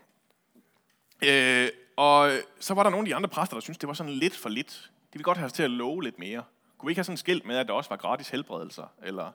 Øh, 1.23 1.69
og 1.95 2.31
så 2.59 2.73
var 2.73 2.83
der 2.83 2.89
nogle 2.89 3.05
af 3.05 3.09
de 3.09 3.15
andre 3.15 3.29
præster, 3.29 3.55
der 3.55 3.61
syntes, 3.61 3.77
det 3.77 3.87
var 3.87 3.93
sådan 3.93 4.13
lidt 4.13 4.35
for 4.35 4.49
lidt. 4.49 4.91
De 5.13 5.13
ville 5.13 5.23
godt 5.23 5.37
have 5.37 5.45
os 5.45 5.53
til 5.53 5.63
at 5.63 5.71
love 5.71 6.03
lidt 6.03 6.19
mere. 6.19 6.43
Kunne 6.77 6.87
vi 6.87 6.91
ikke 6.91 6.99
have 6.99 7.03
sådan 7.03 7.13
en 7.13 7.17
skilt 7.17 7.45
med, 7.45 7.57
at 7.57 7.67
der 7.67 7.73
også 7.73 7.89
var 7.89 7.97
gratis 7.97 8.29
helbredelser, 8.29 8.93
eller 9.03 9.31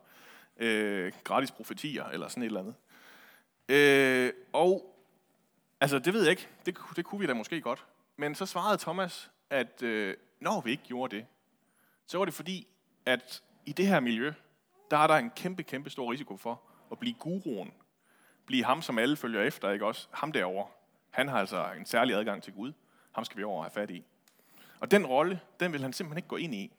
øh, 0.56 1.12
gratis 1.24 1.50
profetier, 1.50 2.04
eller 2.04 2.28
sådan 2.28 2.42
et 2.42 2.46
eller 2.46 2.60
andet. 2.60 2.74
Øh, 3.68 4.32
og, 4.52 4.96
altså 5.80 5.98
det 5.98 6.14
ved 6.14 6.22
jeg 6.22 6.30
ikke, 6.30 6.48
det, 6.66 6.78
det 6.96 7.04
kunne 7.04 7.20
vi 7.20 7.26
da 7.26 7.34
måske 7.34 7.60
godt. 7.60 7.84
Men 8.16 8.34
så 8.34 8.46
svarede 8.46 8.78
Thomas, 8.78 9.30
at 9.50 9.82
øh, 9.82 10.16
når 10.40 10.60
vi 10.60 10.70
ikke 10.70 10.82
gjorde 10.82 11.16
det, 11.16 11.26
så 12.06 12.18
var 12.18 12.24
det 12.24 12.34
fordi, 12.34 12.66
at 13.06 13.42
i 13.66 13.72
det 13.72 13.86
her 13.86 14.00
miljø, 14.00 14.32
der 14.90 14.96
er 14.96 15.06
der 15.06 15.14
en 15.14 15.30
kæmpe, 15.30 15.62
kæmpe 15.62 15.90
stor 15.90 16.12
risiko 16.12 16.36
for 16.36 16.62
at 16.92 16.98
blive 16.98 17.14
guruen. 17.14 17.72
Blive 18.46 18.64
ham, 18.64 18.82
som 18.82 18.98
alle 18.98 19.16
følger 19.16 19.42
efter, 19.42 19.70
ikke 19.70 19.86
også? 19.86 20.08
Ham 20.10 20.32
derovre. 20.32 20.68
Han 21.10 21.28
har 21.28 21.38
altså 21.38 21.72
en 21.72 21.86
særlig 21.86 22.16
adgang 22.16 22.42
til 22.42 22.52
Gud. 22.52 22.72
Ham 23.12 23.24
skal 23.24 23.38
vi 23.38 23.44
over 23.44 23.62
have 23.62 23.70
fat 23.70 23.90
i. 23.90 24.04
Og 24.80 24.90
den 24.90 25.06
rolle, 25.06 25.40
den 25.60 25.72
vil 25.72 25.82
han 25.82 25.92
simpelthen 25.92 26.18
ikke 26.18 26.28
gå 26.28 26.36
ind 26.36 26.54
i. 26.54 26.72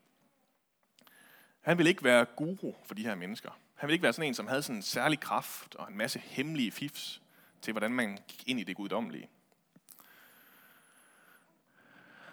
Han 1.62 1.78
vil 1.78 1.88
ikke 1.88 2.04
være 2.04 2.26
guru 2.26 2.74
for 2.86 2.96
de 2.96 3.04
her 3.04 3.16
mennesker. 3.16 3.60
Han 3.76 3.88
vil 3.88 3.94
ikke 3.94 4.04
være 4.04 4.14
sådan 4.14 4.28
en, 4.28 4.34
som 4.34 4.48
havde 4.48 4.64
sådan 4.64 4.76
en 4.76 4.82
særlig 4.82 5.20
kraft 5.20 5.76
og 5.76 5.90
en 5.90 5.98
masse 5.98 6.20
hemmelige 6.20 6.72
fifs 6.72 7.22
til, 7.62 7.72
hvordan 7.72 7.92
man 7.92 8.20
gik 8.28 8.44
ind 8.48 8.60
i 8.60 8.64
det 8.64 8.76
guddommelige. 8.76 9.30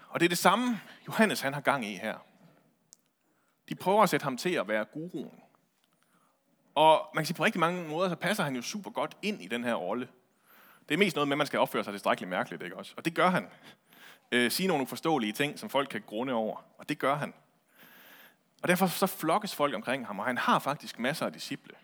Og 0.09 0.21
det 0.21 0.27
er 0.27 0.29
det 0.29 0.39
samme, 0.39 0.81
Johannes 1.07 1.41
han 1.41 1.55
har 1.55 1.61
gang 1.61 1.87
i 1.87 1.97
her. 1.97 2.19
De 3.69 3.75
prøver 3.75 4.03
at 4.03 4.11
sætte 4.11 4.25
ham 4.25 4.37
til 4.37 4.51
at 4.51 4.69
være 4.69 4.85
guruen. 4.85 5.41
Og 6.81 7.11
man 7.15 7.23
kan 7.23 7.27
sige, 7.27 7.37
på 7.37 7.45
rigtig 7.45 7.61
mange 7.61 7.89
måder, 7.89 8.09
så 8.09 8.17
passer 8.17 8.45
han 8.45 8.57
jo 8.57 8.63
super 8.63 8.91
godt 8.91 9.17
ind 9.23 9.43
i 9.43 9.47
den 9.47 9.65
her 9.65 9.75
rolle. 9.75 10.09
Det 10.89 10.95
er 10.95 10.99
mest 10.99 11.17
noget 11.17 11.29
med, 11.29 11.35
at 11.35 11.39
man 11.39 11.47
skal 11.47 11.59
opføre 11.59 11.85
sig 11.85 11.93
tilstrækkeligt 11.93 12.31
mærkeligt, 12.31 12.63
ikke 12.63 12.77
også? 12.77 12.95
Og 12.97 13.05
det 13.05 13.15
gør 13.15 13.31
han. 13.31 13.49
Øh, 14.33 14.51
sige 14.51 14.67
nogle 14.67 14.83
uforståelige 14.83 15.33
ting, 15.33 15.59
som 15.59 15.71
folk 15.71 15.89
kan 15.89 16.03
grunde 16.07 16.33
over. 16.33 16.65
Og 16.79 16.89
det 16.89 16.99
gør 16.99 17.15
han. 17.15 17.35
Og 18.63 18.69
derfor 18.69 18.87
så 18.87 19.07
flokkes 19.07 19.55
folk 19.55 19.75
omkring 19.75 20.07
ham, 20.07 20.19
og 20.19 20.25
han 20.25 20.39
har 20.39 20.59
faktisk 20.59 20.99
masser 20.99 21.27
af 21.27 21.33
disciple. 21.33 21.75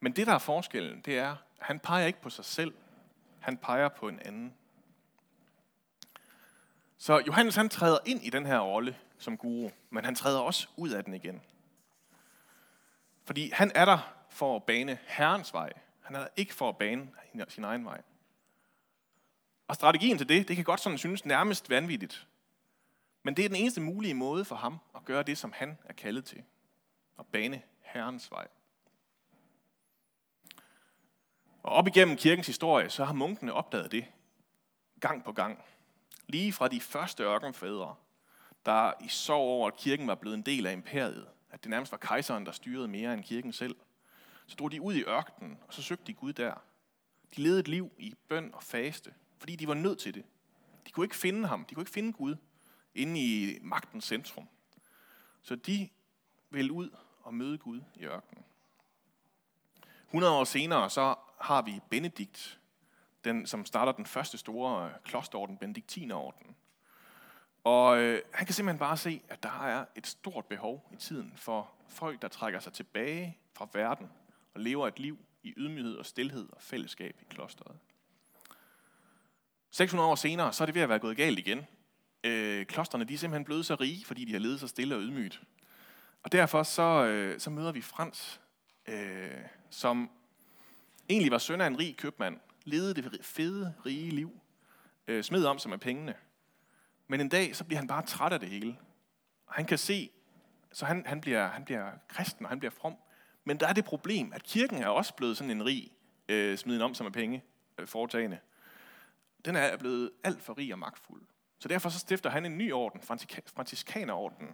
Men 0.00 0.12
det, 0.12 0.26
der 0.26 0.34
er 0.34 0.38
forskellen, 0.38 1.00
det 1.00 1.18
er, 1.18 1.30
at 1.30 1.36
han 1.58 1.78
peger 1.78 2.06
ikke 2.06 2.20
på 2.20 2.30
sig 2.30 2.44
selv. 2.44 2.74
Han 3.40 3.56
peger 3.56 3.88
på 3.88 4.08
en 4.08 4.20
anden. 4.24 4.54
Så 6.98 7.22
Johannes 7.26 7.56
han 7.56 7.68
træder 7.68 7.98
ind 8.06 8.24
i 8.24 8.30
den 8.30 8.46
her 8.46 8.58
rolle 8.58 8.96
som 9.18 9.36
guru, 9.36 9.70
men 9.90 10.04
han 10.04 10.14
træder 10.14 10.40
også 10.40 10.68
ud 10.76 10.90
af 10.90 11.04
den 11.04 11.14
igen. 11.14 11.42
Fordi 13.24 13.50
han 13.50 13.72
er 13.74 13.84
der 13.84 14.14
for 14.28 14.56
at 14.56 14.64
bane 14.64 14.98
Herrens 15.06 15.52
vej. 15.52 15.72
Han 16.00 16.16
er 16.16 16.20
der 16.20 16.28
ikke 16.36 16.54
for 16.54 16.68
at 16.68 16.76
bane 16.76 17.08
sin 17.48 17.64
egen 17.64 17.84
vej. 17.84 18.02
Og 19.68 19.74
strategien 19.74 20.18
til 20.18 20.28
det, 20.28 20.48
det 20.48 20.56
kan 20.56 20.64
godt 20.64 20.80
sådan 20.80 20.98
synes 20.98 21.24
nærmest 21.24 21.70
vanvittigt. 21.70 22.26
Men 23.22 23.36
det 23.36 23.44
er 23.44 23.48
den 23.48 23.56
eneste 23.56 23.80
mulige 23.80 24.14
måde 24.14 24.44
for 24.44 24.56
ham 24.56 24.78
at 24.94 25.04
gøre 25.04 25.22
det, 25.22 25.38
som 25.38 25.52
han 25.52 25.78
er 25.84 25.92
kaldet 25.92 26.24
til. 26.24 26.42
At 27.18 27.26
bane 27.26 27.62
Herrens 27.80 28.30
vej. 28.30 28.48
Og 31.62 31.72
op 31.72 31.86
igennem 31.86 32.16
kirkens 32.16 32.46
historie, 32.46 32.90
så 32.90 33.04
har 33.04 33.12
munkene 33.12 33.52
opdaget 33.52 33.92
det 33.92 34.04
gang 35.00 35.24
på 35.24 35.32
gang. 35.32 35.64
Lige 36.26 36.52
fra 36.52 36.68
de 36.68 36.80
første 36.80 37.22
ørkenfædre, 37.22 37.94
der 38.66 38.92
i 39.00 39.08
sorg 39.08 39.40
over, 39.40 39.68
at 39.68 39.76
kirken 39.76 40.06
var 40.06 40.14
blevet 40.14 40.36
en 40.36 40.42
del 40.42 40.66
af 40.66 40.72
imperiet, 40.72 41.28
at 41.52 41.64
det 41.64 41.70
nærmest 41.70 41.92
var 41.92 41.98
kejseren, 41.98 42.46
der 42.46 42.52
styrede 42.52 42.88
mere 42.88 43.14
end 43.14 43.24
kirken 43.24 43.52
selv, 43.52 43.76
så 44.46 44.56
drog 44.58 44.72
de 44.72 44.82
ud 44.82 44.94
i 44.94 45.02
ørkenen, 45.02 45.58
og 45.66 45.74
så 45.74 45.82
søgte 45.82 46.04
de 46.04 46.14
Gud 46.14 46.32
der. 46.32 46.54
De 47.36 47.42
levede 47.42 47.60
et 47.60 47.68
liv 47.68 47.92
i 47.98 48.14
bøn 48.28 48.50
og 48.54 48.62
faste, 48.62 49.14
fordi 49.38 49.56
de 49.56 49.68
var 49.68 49.74
nødt 49.74 49.98
til 49.98 50.14
det. 50.14 50.24
De 50.86 50.92
kunne 50.92 51.04
ikke 51.04 51.16
finde 51.16 51.48
ham, 51.48 51.64
de 51.64 51.74
kunne 51.74 51.82
ikke 51.82 51.92
finde 51.92 52.12
Gud 52.12 52.36
inde 52.94 53.20
i 53.20 53.58
magtens 53.62 54.04
centrum. 54.04 54.48
Så 55.42 55.54
de 55.54 55.88
ville 56.50 56.72
ud 56.72 56.90
og 57.22 57.34
møde 57.34 57.58
Gud 57.58 57.80
i 57.94 58.04
ørkenen. 58.04 58.44
100 60.06 60.32
år 60.32 60.44
senere, 60.44 60.90
så 60.90 61.14
har 61.40 61.62
vi 61.62 61.80
Benedikt, 61.90 62.60
den, 63.24 63.46
som 63.46 63.64
starter 63.64 63.92
den 63.92 64.06
første 64.06 64.38
store 64.38 64.92
klosterorden, 65.04 65.58
Benediktinerorden. 65.58 66.56
Og 67.64 67.98
øh, 67.98 68.22
han 68.32 68.46
kan 68.46 68.54
simpelthen 68.54 68.78
bare 68.78 68.96
se, 68.96 69.22
at 69.28 69.42
der 69.42 69.64
er 69.64 69.84
et 69.96 70.06
stort 70.06 70.46
behov 70.46 70.88
i 70.92 70.96
tiden 70.96 71.32
for 71.36 71.70
folk, 71.88 72.22
der 72.22 72.28
trækker 72.28 72.60
sig 72.60 72.72
tilbage 72.72 73.38
fra 73.54 73.68
verden 73.72 74.10
og 74.54 74.60
lever 74.60 74.88
et 74.88 74.98
liv 74.98 75.18
i 75.42 75.54
ydmyghed 75.56 75.96
og 75.96 76.06
stilhed 76.06 76.48
og 76.52 76.62
fællesskab 76.62 77.16
i 77.20 77.24
klosteret. 77.30 77.76
600 79.70 80.10
år 80.10 80.14
senere, 80.14 80.52
så 80.52 80.64
er 80.64 80.66
det 80.66 80.74
ved 80.74 80.82
at 80.82 80.88
være 80.88 80.98
gået 80.98 81.16
galt 81.16 81.38
igen. 81.38 81.66
Øh, 82.24 82.66
klosterne 82.66 83.04
de 83.04 83.14
er 83.14 83.18
simpelthen 83.18 83.44
blevet 83.44 83.66
så 83.66 83.74
rige, 83.74 84.04
fordi 84.04 84.24
de 84.24 84.32
har 84.32 84.38
levet 84.38 84.60
så 84.60 84.68
stille 84.68 84.94
og 84.94 85.00
ydmygt. 85.00 85.42
Og 86.22 86.32
derfor 86.32 86.62
så, 86.62 87.04
øh, 87.04 87.40
så 87.40 87.50
møder 87.50 87.72
vi 87.72 87.80
Frans, 87.80 88.40
øh, 88.86 89.30
som 89.70 90.10
egentlig 91.08 91.32
var 91.32 91.38
søn 91.38 91.60
af 91.60 91.66
en 91.66 91.78
rig 91.78 91.96
købmand, 91.96 92.40
levede 92.64 92.94
det 92.94 93.18
fede, 93.22 93.74
rige 93.86 94.10
liv, 94.10 94.40
øh, 95.08 95.24
smed 95.24 95.44
om 95.44 95.58
sig 95.58 95.70
med 95.70 95.78
pengene. 95.78 96.14
Men 97.12 97.20
en 97.20 97.28
dag, 97.28 97.56
så 97.56 97.64
bliver 97.64 97.78
han 97.78 97.88
bare 97.88 98.02
træt 98.06 98.32
af 98.32 98.40
det 98.40 98.48
hele. 98.48 98.78
Og 99.46 99.54
han 99.54 99.64
kan 99.64 99.78
se, 99.78 100.10
så 100.72 100.86
han, 100.86 101.06
han, 101.06 101.20
bliver, 101.20 101.48
han 101.48 101.64
bliver 101.64 101.90
kristen, 102.08 102.46
og 102.46 102.50
han 102.50 102.58
bliver 102.58 102.70
from. 102.70 102.96
Men 103.44 103.60
der 103.60 103.68
er 103.68 103.72
det 103.72 103.84
problem, 103.84 104.32
at 104.32 104.42
kirken 104.42 104.82
er 104.82 104.88
også 104.88 105.14
blevet 105.14 105.36
sådan 105.36 105.50
en 105.50 105.64
rig, 105.64 105.92
øh, 106.28 106.58
smiden 106.58 106.82
om 106.82 106.94
som 106.94 107.06
er 107.06 107.10
penge, 107.10 107.44
øh, 107.78 107.86
foretagende. 107.86 108.38
Den 109.44 109.56
er 109.56 109.76
blevet 109.76 110.10
alt 110.24 110.42
for 110.42 110.58
rig 110.58 110.72
og 110.72 110.78
magtfuld. 110.78 111.22
Så 111.58 111.68
derfor 111.68 111.88
så 111.88 111.98
stifter 111.98 112.30
han 112.30 112.46
en 112.46 112.58
ny 112.58 112.72
orden, 112.72 113.02
franciskanerorden, 113.46 114.48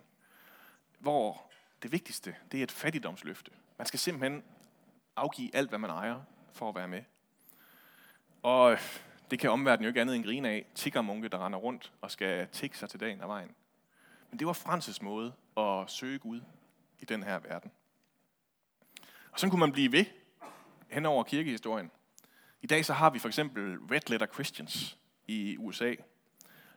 hvor 0.99 1.51
det 1.83 1.93
vigtigste, 1.93 2.37
det 2.53 2.59
er 2.59 2.63
et 2.63 2.73
fattigdomsløfte. 2.73 3.51
Man 3.77 3.87
skal 3.87 3.99
simpelthen 3.99 4.43
afgive 5.17 5.57
alt, 5.57 5.69
hvad 5.69 5.79
man 5.79 5.91
ejer, 5.91 6.21
for 6.53 6.69
at 6.69 6.75
være 6.75 6.89
med. 6.89 7.03
Og 8.43 8.73
øh, 8.73 9.01
det 9.31 9.39
kan 9.39 9.51
omverdenen 9.51 9.85
jo 9.85 9.89
ikke 9.89 10.01
andet 10.01 10.17
end 10.17 10.25
grine 10.25 10.49
af. 10.49 10.67
Tiggermunke, 10.75 11.29
der 11.29 11.47
render 11.47 11.59
rundt 11.59 11.93
og 12.01 12.11
skal 12.11 12.49
tigge 12.49 12.77
sig 12.77 12.91
til 12.91 13.01
dagen 13.01 13.21
af 13.21 13.29
vejen. 13.29 13.55
Men 14.31 14.39
det 14.39 14.47
var 14.47 14.53
Frances 14.53 15.03
måde 15.03 15.33
at 15.57 15.91
søge 15.91 16.19
Gud 16.19 16.41
i 16.99 17.05
den 17.05 17.23
her 17.23 17.39
verden. 17.39 17.71
Og 19.33 19.41
sådan 19.41 19.51
kunne 19.51 19.61
man 19.61 19.73
blive 19.73 19.93
ved 19.93 20.05
hen 20.89 21.07
over 21.07 21.25
kirkehistorien. 21.25 21.91
I 22.63 22.67
dag 22.67 22.85
så 22.85 22.93
har 22.93 23.11
vi 23.11 23.19
for 23.19 23.29
eksempel 23.29 23.79
Red 23.91 24.11
Letter 24.11 24.27
Christians 24.27 24.99
i 25.27 25.57
USA, 25.59 25.95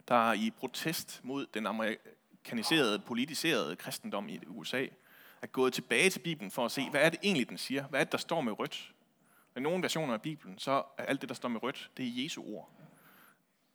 der 0.08 0.34
i 0.34 0.52
protest 0.58 1.22
mod 1.24 1.46
den 1.54 1.68
amerikaniserede, 1.68 3.00
politiserede 3.00 3.76
kristendom 3.76 4.30
i 4.30 4.40
USA, 4.48 4.86
er 5.42 5.48
gået 5.48 5.74
tilbage 5.74 6.10
til 6.10 6.20
Bibelen 6.20 6.52
for 6.52 6.66
at 6.66 6.72
se, 6.72 6.90
hvad 6.90 7.02
er 7.02 7.10
det 7.10 7.20
egentlig, 7.24 7.50
den 7.50 7.58
siger? 7.58 7.84
Hvad 7.84 8.00
er 8.00 8.04
det, 8.04 8.12
der 8.12 8.18
står 8.18 8.42
med 8.42 8.60
rødt? 8.60 8.94
I 9.58 9.60
nogle 9.60 9.82
versioner 9.82 10.14
af 10.14 10.22
Bibelen, 10.22 10.60
så 10.60 10.84
er 10.98 11.06
alt 11.06 11.22
det, 11.22 11.30
der 11.30 11.36
står 11.36 11.50
med 11.50 11.64
rødt, 11.64 11.92
det 11.98 12.06
er 12.06 12.24
Jesu 12.24 12.44
ord. 12.44 12.72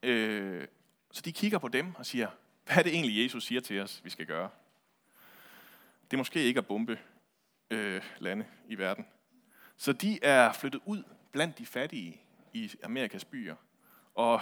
Øh, 0.03 0.67
så 1.13 1.23
de 1.23 1.33
kigger 1.33 1.59
på 1.59 1.69
dem 1.69 1.95
og 1.95 2.07
siger, 2.07 2.29
hvad 2.65 2.77
er 2.77 2.83
det 2.83 2.95
egentlig, 2.95 3.23
Jesus 3.23 3.47
siger 3.47 3.61
til 3.61 3.81
os, 3.81 4.05
vi 4.05 4.11
skal 4.11 4.27
gøre? 4.27 4.51
Det 6.05 6.13
er 6.13 6.19
måske 6.19 6.43
ikke 6.43 6.59
at 6.59 6.67
bombe 6.67 6.99
øh, 7.71 8.03
lande 8.19 8.47
i 8.69 8.79
verden. 8.79 9.07
Så 9.77 9.93
de 9.93 10.19
er 10.23 10.53
flyttet 10.53 10.81
ud 10.85 11.03
blandt 11.33 11.59
de 11.59 11.67
fattige 11.67 12.21
i 12.53 12.71
Amerikas 12.83 13.25
byer. 13.25 13.55
Og 14.15 14.41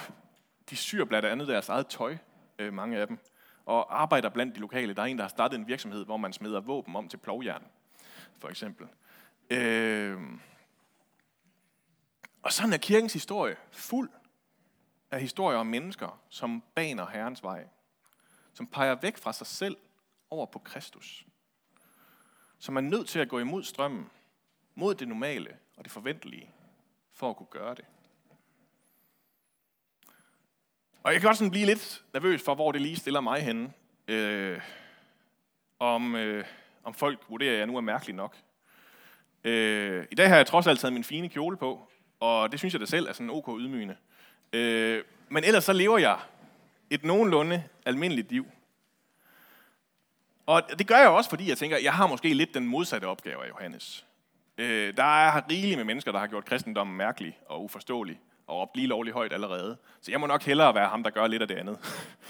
de 0.70 0.76
syr 0.76 1.04
blandt 1.04 1.28
andet 1.28 1.48
deres 1.48 1.68
eget 1.68 1.86
tøj, 1.86 2.16
øh, 2.58 2.72
mange 2.72 2.98
af 2.98 3.06
dem, 3.06 3.18
og 3.66 4.00
arbejder 4.00 4.28
blandt 4.28 4.54
de 4.54 4.60
lokale. 4.60 4.94
Der 4.94 5.02
er 5.02 5.06
en, 5.06 5.16
der 5.16 5.24
har 5.24 5.28
startet 5.28 5.58
en 5.58 5.66
virksomhed, 5.66 6.04
hvor 6.04 6.16
man 6.16 6.32
smider 6.32 6.60
våben 6.60 6.96
om 6.96 7.08
til 7.08 7.16
plovjern, 7.16 7.62
for 8.38 8.48
eksempel. 8.48 8.86
Øh, 9.50 10.18
og 12.44 12.52
sådan 12.52 12.72
er 12.72 12.76
kirkens 12.76 13.12
historie 13.12 13.56
fuld 13.70 14.10
af 15.10 15.20
historier 15.20 15.58
om 15.58 15.66
mennesker, 15.66 16.20
som 16.28 16.62
baner 16.74 17.06
Herrens 17.06 17.42
vej. 17.42 17.68
Som 18.52 18.66
peger 18.66 18.94
væk 18.94 19.16
fra 19.16 19.32
sig 19.32 19.46
selv 19.46 19.76
over 20.30 20.46
på 20.46 20.58
Kristus. 20.58 21.26
Som 22.58 22.76
er 22.76 22.80
nødt 22.80 23.08
til 23.08 23.18
at 23.18 23.28
gå 23.28 23.38
imod 23.38 23.64
strømmen, 23.64 24.10
mod 24.74 24.94
det 24.94 25.08
normale 25.08 25.56
og 25.76 25.84
det 25.84 25.92
forventelige, 25.92 26.50
for 27.12 27.30
at 27.30 27.36
kunne 27.36 27.46
gøre 27.50 27.74
det. 27.74 27.84
Og 31.02 31.12
jeg 31.12 31.20
kan 31.20 31.28
også 31.28 31.38
sådan 31.38 31.50
blive 31.50 31.66
lidt 31.66 32.04
nervøs 32.12 32.42
for, 32.42 32.54
hvor 32.54 32.72
det 32.72 32.80
lige 32.80 32.96
stiller 32.96 33.20
mig 33.20 33.42
henne. 33.42 33.72
Øh, 34.08 34.60
om, 35.78 36.16
øh, 36.16 36.44
om 36.82 36.94
folk 36.94 37.24
vurderer, 37.28 37.52
at 37.52 37.58
jeg 37.58 37.66
nu 37.66 37.76
er 37.76 37.80
mærkelig 37.80 38.14
nok. 38.14 38.36
Øh, 39.44 40.06
I 40.10 40.14
dag 40.14 40.28
har 40.28 40.36
jeg 40.36 40.46
trods 40.46 40.66
alt 40.66 40.80
taget 40.80 40.92
min 40.92 41.04
fine 41.04 41.28
kjole 41.28 41.56
på, 41.56 41.90
og 42.25 42.52
det 42.52 42.59
synes 42.59 42.75
jeg 42.75 42.81
da 42.81 42.87
selv 42.87 43.07
er 43.09 43.12
sådan 43.12 43.31
ok 43.31 43.49
ydmygende. 43.59 43.97
Øh, 44.52 45.04
men 45.28 45.45
ellers 45.45 45.64
så 45.64 45.73
lever 45.73 45.99
jeg 45.99 46.19
et 46.90 47.04
nogenlunde 47.04 47.64
almindeligt 47.87 48.31
liv. 48.31 48.47
Og 50.47 50.62
det 50.78 50.87
gør 50.87 50.97
jeg 50.97 51.09
også, 51.09 51.31
fordi 51.31 51.49
jeg 51.49 51.59
tænker, 51.59 51.76
jeg 51.78 51.93
har 51.93 52.07
måske 52.07 52.35
lidt 52.35 52.54
den 52.54 52.66
modsatte 52.66 53.07
opgave 53.07 53.45
af 53.45 53.49
Johannes. 53.49 54.07
Øh, 54.59 54.97
der 54.97 55.26
er 55.26 55.50
rigeligt 55.50 55.76
med 55.76 55.85
mennesker, 55.85 56.12
der 56.12 56.19
har 56.19 56.26
gjort 56.26 56.45
kristendommen 56.45 56.97
mærkelig 56.97 57.38
og 57.47 57.64
uforståelig, 57.64 58.21
og 58.47 58.59
op 58.59 58.69
lige 58.75 58.87
lovligt 58.87 59.14
højt 59.14 59.33
allerede. 59.33 59.76
Så 60.00 60.11
jeg 60.11 60.21
må 60.21 60.26
nok 60.26 60.43
hellere 60.43 60.75
være 60.75 60.88
ham, 60.88 61.02
der 61.02 61.11
gør 61.11 61.26
lidt 61.26 61.43
af 61.43 61.49
det 61.49 61.54
andet. 61.54 61.78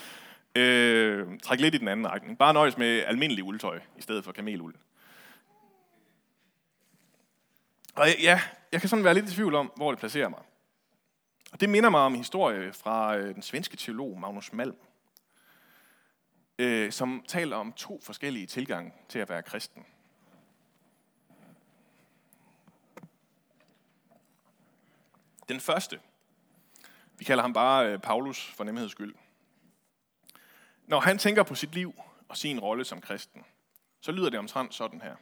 øh, 0.63 1.27
træk 1.43 1.61
lidt 1.61 1.75
i 1.75 1.79
den 1.79 1.89
anden 1.89 2.09
retning. 2.09 2.39
Bare 2.39 2.55
nøjes 2.55 2.79
med 2.79 3.03
almindelig 3.07 3.45
uldtøj, 3.45 3.81
i 3.99 4.03
stedet 4.03 4.25
for 4.25 4.33
kameluld. 4.33 4.75
Og 7.95 8.07
ja, 8.23 8.41
jeg 8.73 8.81
kan 8.81 8.89
sådan 8.89 9.05
være 9.05 9.15
lidt 9.15 9.31
i 9.31 9.35
tvivl 9.35 9.55
om, 9.55 9.73
hvor 9.77 9.91
det 9.91 9.99
placerer 9.99 10.29
mig. 10.29 10.41
Og 11.53 11.61
det 11.61 11.71
minder 11.71 11.91
mig 11.91 12.01
om 12.01 12.13
en 12.13 12.19
historie 12.19 12.73
fra 12.73 13.17
øh, 13.17 13.35
den 13.35 13.43
svenske 13.43 13.77
teolog 13.77 14.21
Magnus 14.21 14.53
Malm, 14.53 14.77
øh, 16.59 16.93
som 16.93 17.25
taler 17.29 17.57
om 17.57 17.73
to 17.73 18.01
forskellige 18.03 18.47
tilgange 18.47 18.93
til 19.09 19.19
at 19.19 19.29
være 19.29 19.43
kristen. 19.43 19.87
Den 25.49 25.61
første, 25.61 26.01
vi 27.19 27.25
kalder 27.25 27.43
ham 27.43 27.53
bare 27.53 27.93
øh, 27.93 27.99
Paulus 27.99 28.53
for 28.57 28.65
nemheds 28.65 28.93
skyld. 28.93 29.15
Når 30.87 31.01
han 31.01 31.19
tænker 31.19 31.43
på 31.43 31.55
sit 31.55 31.75
liv 31.75 31.95
og 32.29 32.37
sin 32.37 32.61
rolle 32.61 32.85
som 32.85 33.01
kristen, 33.01 33.45
så 34.01 34.13
lyder 34.13 34.31
det 34.31 34.39
omtrent 34.39 34.75
sådan 34.75 35.01
her. 35.01 35.17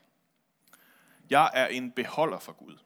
Jeg 1.33 1.51
er 1.55 1.67
en 1.67 1.91
beholder 1.91 2.39
for 2.39 2.53
Gud. 2.53 2.79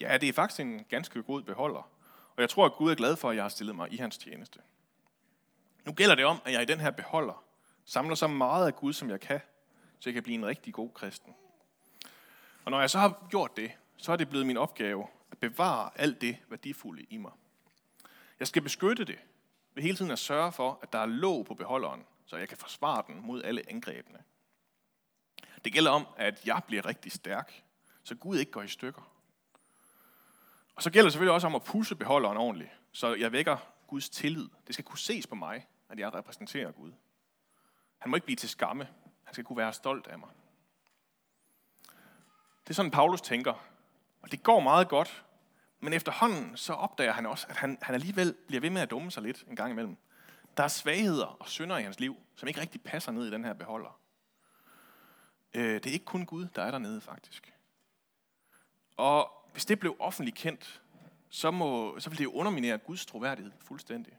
Ja, 0.00 0.18
det 0.18 0.28
er 0.28 0.32
faktisk 0.32 0.60
en 0.60 0.84
ganske 0.88 1.22
god 1.22 1.42
beholder. 1.42 1.90
Og 2.36 2.40
jeg 2.40 2.50
tror, 2.50 2.66
at 2.66 2.72
Gud 2.72 2.90
er 2.90 2.94
glad 2.94 3.16
for, 3.16 3.30
at 3.30 3.36
jeg 3.36 3.44
har 3.44 3.48
stillet 3.48 3.76
mig 3.76 3.92
i 3.92 3.96
hans 3.96 4.18
tjeneste. 4.18 4.60
Nu 5.84 5.92
gælder 5.92 6.14
det 6.14 6.24
om, 6.24 6.38
at 6.44 6.52
jeg 6.52 6.62
i 6.62 6.64
den 6.64 6.80
her 6.80 6.90
beholder 6.90 7.44
samler 7.84 8.14
så 8.14 8.26
meget 8.26 8.66
af 8.66 8.76
Gud, 8.76 8.92
som 8.92 9.10
jeg 9.10 9.20
kan, 9.20 9.40
så 9.98 10.10
jeg 10.10 10.14
kan 10.14 10.22
blive 10.22 10.34
en 10.34 10.46
rigtig 10.46 10.74
god 10.74 10.90
kristen. 10.90 11.34
Og 12.64 12.70
når 12.70 12.80
jeg 12.80 12.90
så 12.90 12.98
har 12.98 13.26
gjort 13.30 13.56
det, 13.56 13.72
så 13.96 14.12
er 14.12 14.16
det 14.16 14.28
blevet 14.28 14.46
min 14.46 14.56
opgave 14.56 15.06
at 15.30 15.38
bevare 15.38 15.90
alt 15.96 16.20
det 16.20 16.36
værdifulde 16.48 17.06
i 17.10 17.16
mig. 17.16 17.32
Jeg 18.38 18.46
skal 18.46 18.62
beskytte 18.62 19.04
det 19.04 19.18
ved 19.74 19.82
hele 19.82 19.96
tiden 19.96 20.10
at 20.10 20.18
sørge 20.18 20.52
for, 20.52 20.78
at 20.82 20.92
der 20.92 20.98
er 20.98 21.06
låg 21.06 21.46
på 21.46 21.54
beholderen, 21.54 22.04
så 22.26 22.36
jeg 22.36 22.48
kan 22.48 22.58
forsvare 22.58 23.02
den 23.06 23.26
mod 23.26 23.42
alle 23.42 23.62
angrebene. 23.68 24.18
Det 25.64 25.72
gælder 25.72 25.90
om, 25.90 26.06
at 26.16 26.46
jeg 26.46 26.62
bliver 26.66 26.86
rigtig 26.86 27.12
stærk, 27.12 27.62
så 28.02 28.14
Gud 28.14 28.38
ikke 28.38 28.52
går 28.52 28.62
i 28.62 28.68
stykker. 28.68 29.02
Og 30.74 30.82
så 30.82 30.90
gælder 30.90 31.06
det 31.06 31.12
selvfølgelig 31.12 31.34
også 31.34 31.46
om 31.46 31.54
at 31.54 31.64
pusse 31.64 31.94
beholderen 31.94 32.36
ordentligt, 32.36 32.70
så 32.92 33.14
jeg 33.14 33.32
vækker 33.32 33.56
Guds 33.86 34.10
tillid. 34.10 34.48
Det 34.66 34.74
skal 34.74 34.84
kunne 34.84 34.98
ses 34.98 35.26
på 35.26 35.34
mig, 35.34 35.66
at 35.88 35.98
jeg 35.98 36.14
repræsenterer 36.14 36.72
Gud. 36.72 36.92
Han 37.98 38.10
må 38.10 38.16
ikke 38.16 38.24
blive 38.24 38.36
til 38.36 38.48
skamme. 38.48 38.88
Han 39.24 39.34
skal 39.34 39.44
kunne 39.44 39.56
være 39.56 39.72
stolt 39.72 40.06
af 40.06 40.18
mig. 40.18 40.28
Det 42.64 42.70
er 42.70 42.74
sådan, 42.74 42.90
Paulus 42.90 43.20
tænker. 43.20 43.54
Og 44.22 44.32
det 44.32 44.42
går 44.42 44.60
meget 44.60 44.88
godt. 44.88 45.24
Men 45.80 45.92
efterhånden 45.92 46.56
så 46.56 46.72
opdager 46.72 47.12
han 47.12 47.26
også, 47.26 47.46
at 47.48 47.56
han, 47.56 47.78
han 47.82 47.94
alligevel 47.94 48.36
bliver 48.46 48.60
ved 48.60 48.70
med 48.70 48.82
at 48.82 48.90
dumme 48.90 49.10
sig 49.10 49.22
lidt 49.22 49.44
en 49.48 49.56
gang 49.56 49.70
imellem. 49.70 49.96
Der 50.56 50.62
er 50.62 50.68
svagheder 50.68 51.26
og 51.26 51.48
synder 51.48 51.78
i 51.78 51.82
hans 51.82 52.00
liv, 52.00 52.16
som 52.34 52.48
ikke 52.48 52.60
rigtig 52.60 52.82
passer 52.82 53.12
ned 53.12 53.26
i 53.26 53.30
den 53.30 53.44
her 53.44 53.52
beholder. 53.52 53.99
Øh, 55.54 55.74
det 55.74 55.86
er 55.86 55.92
ikke 55.92 56.04
kun 56.04 56.26
Gud, 56.26 56.46
der 56.54 56.62
er 56.62 56.70
dernede 56.70 57.00
faktisk. 57.00 57.54
Og 58.96 59.32
hvis 59.52 59.64
det 59.64 59.78
blev 59.78 59.96
offentligt 59.98 60.36
kendt, 60.36 60.82
så, 61.28 61.50
må, 61.50 61.98
så 62.00 62.10
ville 62.10 62.18
det 62.18 62.24
jo 62.24 62.32
underminere 62.32 62.78
Guds 62.78 63.06
troværdighed 63.06 63.52
fuldstændig. 63.60 64.12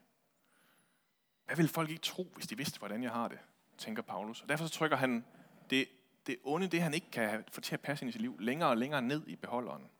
Hvad 1.46 1.56
vil 1.56 1.68
folk 1.68 1.90
ikke 1.90 2.02
tro, 2.02 2.32
hvis 2.34 2.46
de 2.46 2.56
vidste, 2.56 2.78
hvordan 2.78 3.02
jeg 3.02 3.10
har 3.10 3.28
det, 3.28 3.38
tænker 3.78 4.02
Paulus. 4.02 4.42
Og 4.42 4.48
derfor 4.48 4.66
så 4.66 4.72
trykker 4.72 4.96
han 4.96 5.24
det, 5.70 5.88
det 6.26 6.36
onde, 6.44 6.66
det 6.66 6.82
han 6.82 6.94
ikke 6.94 7.10
kan 7.10 7.44
få 7.52 7.60
til 7.60 7.74
at 7.74 7.80
passe 7.80 8.02
ind 8.04 8.08
i 8.08 8.12
sit 8.12 8.20
liv, 8.20 8.36
længere 8.40 8.70
og 8.70 8.76
længere 8.76 9.02
ned 9.02 9.26
i 9.26 9.36
beholderen. 9.36 9.90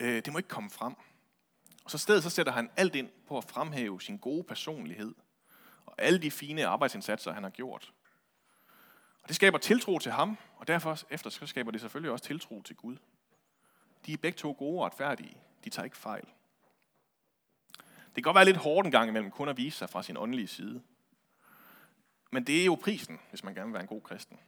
Øh, 0.00 0.24
det 0.24 0.32
må 0.32 0.38
ikke 0.38 0.48
komme 0.48 0.70
frem. 0.70 0.94
Og 1.84 1.90
så 1.90 1.98
stedet 1.98 2.22
så 2.22 2.30
sætter 2.30 2.52
han 2.52 2.70
alt 2.76 2.94
ind 2.94 3.08
på 3.28 3.38
at 3.38 3.44
fremhæve 3.44 4.00
sin 4.00 4.18
gode 4.18 4.44
personlighed 4.44 5.14
og 5.86 5.94
alle 5.98 6.22
de 6.22 6.30
fine 6.30 6.66
arbejdsindsatser, 6.66 7.32
han 7.32 7.42
har 7.42 7.50
gjort. 7.50 7.92
Og 9.26 9.28
det 9.28 9.36
skaber 9.36 9.58
tiltro 9.58 9.98
til 9.98 10.12
ham, 10.12 10.38
og 10.56 10.68
derfor 10.68 10.98
efter 11.10 11.30
så 11.30 11.46
skaber 11.46 11.70
det 11.70 11.80
selvfølgelig 11.80 12.10
også 12.10 12.24
tiltro 12.24 12.62
til 12.62 12.76
Gud. 12.76 12.96
De 14.06 14.12
er 14.12 14.16
begge 14.16 14.36
to 14.36 14.56
gode 14.58 14.78
og 14.78 14.86
retfærdige. 14.86 15.36
De 15.64 15.70
tager 15.70 15.84
ikke 15.84 15.96
fejl. 15.96 16.24
Det 17.78 18.14
kan 18.14 18.22
godt 18.22 18.34
være 18.34 18.44
lidt 18.44 18.56
hårdt 18.56 18.86
en 18.86 18.90
gang 18.90 19.08
imellem 19.08 19.30
kun 19.30 19.48
at 19.48 19.56
vise 19.56 19.78
sig 19.78 19.90
fra 19.90 20.02
sin 20.02 20.16
åndelige 20.16 20.46
side. 20.46 20.82
Men 22.30 22.46
det 22.46 22.60
er 22.60 22.64
jo 22.64 22.74
prisen, 22.74 23.20
hvis 23.30 23.44
man 23.44 23.54
gerne 23.54 23.66
vil 23.66 23.72
være 23.72 23.82
en 23.82 23.88
god 23.88 24.00
kristen. 24.00 24.38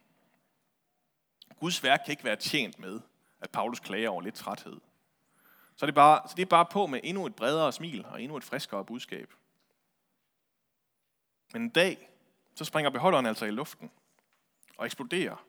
Guds 1.61 1.83
værk 1.83 2.01
kan 2.05 2.13
ikke 2.13 2.25
være 2.25 2.37
tjent 2.37 2.79
med, 2.79 3.01
at 3.41 3.51
Paulus 3.51 3.81
klager 3.81 4.11
over 4.11 4.23
lidt 4.23 4.35
træthed. 4.35 4.81
Så 5.77 5.87
det, 5.87 5.93
er 5.93 5.95
bare, 5.95 6.29
så 6.29 6.35
det 6.37 6.43
er 6.43 6.47
bare 6.47 6.67
på 6.67 6.87
med 6.87 7.01
endnu 7.05 7.27
et 7.27 7.35
bredere 7.35 7.73
smil 7.73 8.07
og 8.07 8.23
endnu 8.23 8.37
et 8.37 8.45
friskere 8.45 8.85
budskab. 8.85 9.33
Men 11.53 11.63
en 11.63 11.71
dag, 11.71 12.11
så 12.55 12.65
springer 12.65 12.91
beholderen 12.91 13.27
altså 13.27 13.47
i 13.47 13.51
luften 13.51 13.91
og 14.79 14.87
eksploderer. 14.87 15.45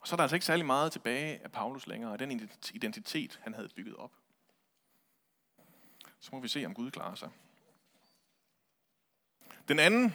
Og 0.00 0.08
så 0.08 0.14
er 0.14 0.16
der 0.16 0.22
altså 0.22 0.36
ikke 0.36 0.46
særlig 0.46 0.66
meget 0.66 0.92
tilbage 0.92 1.42
af 1.44 1.52
Paulus 1.52 1.86
længere, 1.86 2.12
og 2.12 2.18
den 2.18 2.48
identitet, 2.74 3.40
han 3.42 3.54
havde 3.54 3.68
bygget 3.76 3.96
op. 3.96 4.12
Så 6.20 6.30
må 6.32 6.40
vi 6.40 6.48
se, 6.48 6.66
om 6.66 6.74
Gud 6.74 6.90
klarer 6.90 7.14
sig. 7.14 7.30
Den 9.68 9.78
anden 9.78 10.14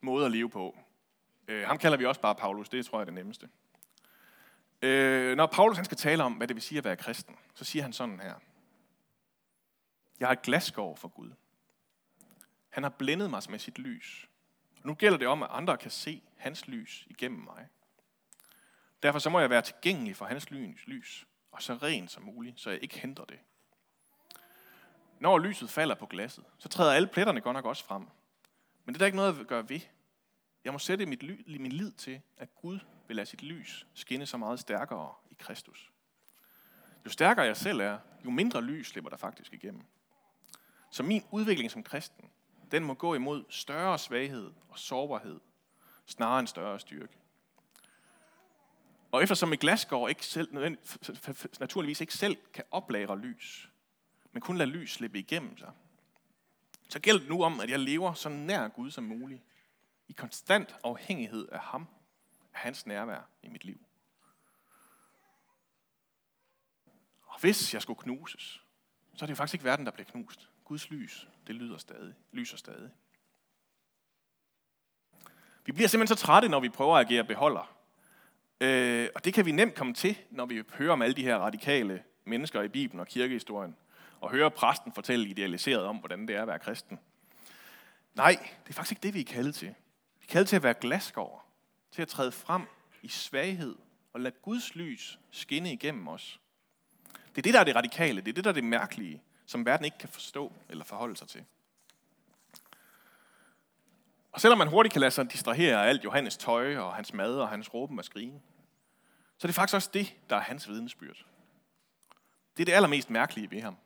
måde 0.00 0.26
at 0.26 0.32
leve 0.32 0.50
på, 0.50 0.78
øh, 1.48 1.66
ham 1.66 1.78
kalder 1.78 1.98
vi 1.98 2.06
også 2.06 2.20
bare 2.20 2.34
Paulus, 2.34 2.68
det 2.68 2.86
tror 2.86 2.98
jeg 2.98 3.00
er 3.00 3.04
det 3.04 3.14
nemmeste. 3.14 3.48
Øh, 4.82 5.36
når 5.36 5.46
Paulus 5.46 5.76
han 5.76 5.84
skal 5.84 5.96
tale 5.96 6.24
om, 6.24 6.32
hvad 6.32 6.48
det 6.48 6.56
vil 6.56 6.62
sige 6.62 6.78
at 6.78 6.84
være 6.84 6.96
kristen, 6.96 7.36
så 7.54 7.64
siger 7.64 7.82
han 7.82 7.92
sådan 7.92 8.20
her. 8.20 8.34
Jeg 10.20 10.28
har 10.28 10.32
et 10.32 10.42
glasgård 10.42 10.96
for 10.96 11.08
Gud. 11.08 11.30
Han 12.68 12.82
har 12.82 12.90
blændet 12.90 13.30
mig 13.30 13.42
med 13.48 13.58
sit 13.58 13.78
lys. 13.78 14.29
Nu 14.84 14.94
gælder 14.94 15.18
det 15.18 15.28
om, 15.28 15.42
at 15.42 15.48
andre 15.52 15.76
kan 15.76 15.90
se 15.90 16.22
hans 16.36 16.68
lys 16.68 17.06
igennem 17.10 17.40
mig. 17.40 17.68
Derfor 19.02 19.18
så 19.18 19.30
må 19.30 19.40
jeg 19.40 19.50
være 19.50 19.62
tilgængelig 19.62 20.16
for 20.16 20.24
hans 20.24 20.50
lys, 20.86 21.26
og 21.52 21.62
så 21.62 21.74
ren 21.74 22.08
som 22.08 22.22
muligt, 22.22 22.60
så 22.60 22.70
jeg 22.70 22.82
ikke 22.82 22.98
hindrer 22.98 23.24
det. 23.24 23.38
Når 25.18 25.38
lyset 25.38 25.70
falder 25.70 25.94
på 25.94 26.06
glasset, 26.06 26.44
så 26.58 26.68
træder 26.68 26.92
alle 26.92 27.08
pletterne 27.08 27.40
godt 27.40 27.54
nok 27.54 27.64
også 27.64 27.84
frem. 27.84 28.06
Men 28.84 28.94
det 28.94 28.94
er 28.94 28.98
der 28.98 29.06
ikke 29.06 29.16
noget 29.16 29.40
at 29.40 29.46
gøre 29.46 29.68
ved. 29.68 29.80
Jeg 30.64 30.72
må 30.72 30.78
sætte 30.78 31.06
mit, 31.06 31.22
ly, 31.22 31.56
min 31.58 31.72
lid 31.72 31.92
til, 31.92 32.20
at 32.36 32.54
Gud 32.54 32.78
vil 33.06 33.16
lade 33.16 33.26
sit 33.26 33.42
lys 33.42 33.86
skinne 33.94 34.26
så 34.26 34.36
meget 34.36 34.60
stærkere 34.60 35.14
i 35.30 35.36
Kristus. 35.38 35.90
Jo 37.04 37.10
stærkere 37.10 37.46
jeg 37.46 37.56
selv 37.56 37.80
er, 37.80 37.98
jo 38.24 38.30
mindre 38.30 38.62
lys 38.62 38.86
slipper 38.86 39.10
der 39.10 39.16
faktisk 39.16 39.52
igennem. 39.52 39.82
Så 40.90 41.02
min 41.02 41.24
udvikling 41.30 41.70
som 41.70 41.82
kristen, 41.82 42.30
den 42.70 42.84
må 42.84 42.94
gå 42.94 43.14
imod 43.14 43.44
større 43.48 43.98
svaghed 43.98 44.52
og 44.68 44.78
sårbarhed, 44.78 45.40
snarere 46.06 46.40
end 46.40 46.48
større 46.48 46.80
styrke. 46.80 47.18
Og 49.12 49.22
eftersom 49.22 49.52
et 49.52 49.60
glasgård 49.60 50.10
ikke 50.10 50.26
selv, 50.26 50.76
naturligvis 51.60 52.00
ikke 52.00 52.14
selv 52.14 52.36
kan 52.54 52.64
oplagre 52.70 53.18
lys, 53.18 53.70
men 54.32 54.42
kun 54.42 54.56
lade 54.56 54.70
lys 54.70 54.92
slippe 54.92 55.18
igennem 55.18 55.58
sig, 55.58 55.72
så 56.88 57.00
gælder 57.00 57.20
det 57.20 57.28
nu 57.28 57.42
om, 57.42 57.60
at 57.60 57.70
jeg 57.70 57.78
lever 57.78 58.12
så 58.12 58.28
nær 58.28 58.68
Gud 58.68 58.90
som 58.90 59.04
muligt, 59.04 59.42
i 60.08 60.12
konstant 60.12 60.76
afhængighed 60.84 61.48
af 61.52 61.60
ham, 61.60 61.88
af 62.54 62.60
hans 62.60 62.86
nærvær 62.86 63.28
i 63.42 63.48
mit 63.48 63.64
liv. 63.64 63.80
Og 67.22 67.40
hvis 67.40 67.74
jeg 67.74 67.82
skulle 67.82 68.02
knuses, 68.02 68.62
så 69.14 69.24
er 69.24 69.26
det 69.26 69.30
jo 69.30 69.36
faktisk 69.36 69.54
ikke 69.54 69.64
verden, 69.64 69.86
der 69.86 69.92
bliver 69.92 70.10
knust. 70.10 70.50
Guds 70.70 70.90
lys, 70.90 71.28
det 71.46 71.54
lyder 71.54 71.78
stadig, 71.78 72.14
lyser 72.32 72.56
stadig. 72.56 72.90
Vi 75.64 75.72
bliver 75.72 75.88
simpelthen 75.88 76.16
så 76.16 76.24
trætte, 76.24 76.48
når 76.48 76.60
vi 76.60 76.68
prøver 76.68 76.96
at 76.96 77.06
agere 77.06 77.24
beholder. 77.24 77.76
Øh, 78.60 79.08
og 79.14 79.24
det 79.24 79.34
kan 79.34 79.46
vi 79.46 79.52
nemt 79.52 79.74
komme 79.74 79.94
til, 79.94 80.18
når 80.30 80.46
vi 80.46 80.62
hører 80.74 80.92
om 80.92 81.02
alle 81.02 81.14
de 81.14 81.22
her 81.22 81.36
radikale 81.36 82.02
mennesker 82.24 82.62
i 82.62 82.68
Bibelen 82.68 83.00
og 83.00 83.06
kirkehistorien, 83.06 83.76
og 84.20 84.30
hører 84.30 84.48
præsten 84.48 84.92
fortælle 84.92 85.28
idealiseret 85.28 85.84
om, 85.84 85.96
hvordan 85.96 86.28
det 86.28 86.36
er 86.36 86.42
at 86.42 86.48
være 86.48 86.58
kristen. 86.58 87.00
Nej, 88.14 88.48
det 88.64 88.70
er 88.70 88.74
faktisk 88.74 88.92
ikke 88.92 89.02
det, 89.02 89.14
vi 89.14 89.20
er 89.20 89.34
kaldet 89.34 89.54
til. 89.54 89.68
Vi 90.18 90.24
er 90.28 90.32
kaldet 90.32 90.48
til 90.48 90.56
at 90.56 90.62
være 90.62 90.74
glasgård, 90.74 91.46
til 91.90 92.02
at 92.02 92.08
træde 92.08 92.32
frem 92.32 92.62
i 93.02 93.08
svaghed 93.08 93.76
og 94.12 94.20
lade 94.20 94.34
Guds 94.42 94.74
lys 94.74 95.18
skinne 95.30 95.72
igennem 95.72 96.08
os. 96.08 96.40
Det 97.28 97.38
er 97.38 97.42
det, 97.42 97.54
der 97.54 97.60
er 97.60 97.64
det 97.64 97.76
radikale. 97.76 98.20
Det 98.20 98.28
er 98.28 98.32
det, 98.32 98.44
der 98.44 98.50
er 98.50 98.54
det 98.54 98.64
mærkelige, 98.64 99.22
som 99.50 99.66
verden 99.66 99.84
ikke 99.84 99.98
kan 99.98 100.08
forstå 100.08 100.52
eller 100.68 100.84
forholde 100.84 101.16
sig 101.16 101.28
til. 101.28 101.44
Og 104.32 104.40
selvom 104.40 104.58
man 104.58 104.68
hurtigt 104.68 104.92
kan 104.92 105.00
lade 105.00 105.10
sig 105.10 105.32
distrahere 105.32 105.84
af 105.84 105.88
alt 105.88 106.04
Johannes 106.04 106.36
tøj 106.36 106.76
og 106.76 106.94
hans 106.94 107.12
mad 107.12 107.34
og 107.34 107.48
hans 107.48 107.74
råben 107.74 107.98
og 107.98 108.04
skrigen, 108.04 108.42
så 109.38 109.46
er 109.46 109.48
det 109.48 109.54
faktisk 109.54 109.74
også 109.74 109.90
det, 109.94 110.16
der 110.30 110.36
er 110.36 110.40
hans 110.40 110.68
vidnesbyrd. 110.68 111.26
Det 112.56 112.62
er 112.62 112.64
det 112.64 112.72
allermest 112.72 113.10
mærkelige 113.10 113.50
ved 113.50 113.60
ham. 113.60 113.76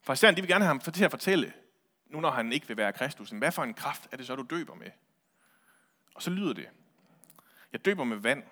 For 0.00 0.12
især, 0.12 0.30
de 0.30 0.40
vil 0.40 0.48
gerne 0.48 0.64
have 0.64 0.80
ham 0.80 0.80
til 0.80 1.04
at 1.04 1.10
fortælle, 1.10 1.52
nu 2.06 2.20
når 2.20 2.30
han 2.30 2.52
ikke 2.52 2.68
vil 2.68 2.76
være 2.76 2.92
Kristus, 2.92 3.30
hvad 3.30 3.52
for 3.52 3.62
en 3.62 3.74
kraft 3.74 4.08
er 4.12 4.16
det 4.16 4.26
så, 4.26 4.36
du 4.36 4.42
døber 4.42 4.74
med? 4.74 4.90
Og 6.14 6.22
så 6.22 6.30
lyder 6.30 6.52
det, 6.52 6.68
jeg 7.72 7.84
døber 7.84 8.04
med 8.04 8.16
vand. 8.16 8.42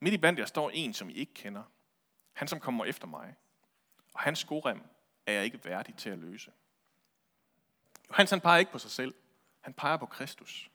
Midt 0.00 0.14
i 0.14 0.18
blandt 0.18 0.38
der 0.38 0.46
står 0.46 0.70
en, 0.70 0.94
som 0.94 1.10
I 1.10 1.12
ikke 1.12 1.34
kender. 1.34 1.62
Han, 2.32 2.48
som 2.48 2.60
kommer 2.60 2.84
efter 2.84 3.06
mig. 3.06 3.34
Og 4.14 4.20
hans 4.20 4.38
skorem 4.38 4.82
er 5.26 5.32
jeg 5.32 5.44
ikke 5.44 5.64
værdig 5.64 5.96
til 5.96 6.10
at 6.10 6.18
løse. 6.18 6.52
Johannes 8.08 8.30
han 8.30 8.40
peger 8.40 8.58
ikke 8.58 8.72
på 8.72 8.78
sig 8.78 8.90
selv. 8.90 9.14
Han 9.60 9.72
peger 9.72 9.96
på 9.96 10.06
Kristus. 10.06 10.70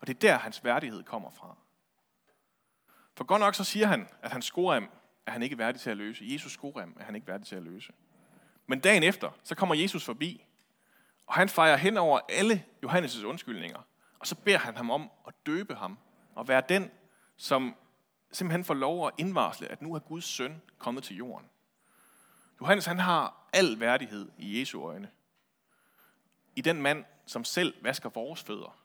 Og 0.00 0.06
det 0.06 0.14
er 0.14 0.18
der, 0.18 0.38
hans 0.38 0.64
værdighed 0.64 1.02
kommer 1.02 1.30
fra. 1.30 1.56
For 3.14 3.24
godt 3.24 3.40
nok 3.40 3.54
så 3.54 3.64
siger 3.64 3.86
han, 3.86 4.08
at 4.22 4.32
hans 4.32 4.44
skorem 4.44 4.88
er 5.26 5.30
han 5.30 5.42
ikke 5.42 5.58
værdig 5.58 5.80
til 5.80 5.90
at 5.90 5.96
løse. 5.96 6.24
Jesus 6.28 6.52
skorem 6.52 6.96
er 7.00 7.04
han 7.04 7.14
ikke 7.14 7.26
værdig 7.26 7.46
til 7.46 7.56
at 7.56 7.62
løse. 7.62 7.92
Men 8.66 8.80
dagen 8.80 9.02
efter, 9.02 9.30
så 9.44 9.54
kommer 9.54 9.74
Jesus 9.74 10.04
forbi, 10.04 10.44
og 11.26 11.34
han 11.34 11.48
fejrer 11.48 11.76
hen 11.76 11.96
over 11.96 12.20
alle 12.28 12.64
Johannes' 12.86 13.26
undskyldninger. 13.26 13.78
Og 14.18 14.26
så 14.26 14.34
beder 14.34 14.58
han 14.58 14.76
ham 14.76 14.90
om 14.90 15.10
at 15.26 15.34
døbe 15.46 15.74
ham, 15.74 15.98
og 16.34 16.48
være 16.48 16.62
den, 16.68 16.90
som 17.36 17.76
simpelthen 18.32 18.64
får 18.64 18.74
lov 18.74 19.06
at 19.06 19.12
indvarsle, 19.18 19.68
at 19.68 19.82
nu 19.82 19.94
er 19.94 19.98
Guds 19.98 20.24
søn 20.24 20.62
kommet 20.78 21.04
til 21.04 21.16
jorden. 21.16 21.46
Johannes 22.60 22.86
han 22.86 22.98
har 22.98 23.48
al 23.52 23.80
værdighed 23.80 24.30
i 24.38 24.60
Jesu 24.60 24.82
øjne. 24.82 25.10
I 26.56 26.60
den 26.60 26.82
mand, 26.82 27.04
som 27.26 27.44
selv 27.44 27.84
vasker 27.84 28.08
vores 28.08 28.42
fødder 28.42 28.78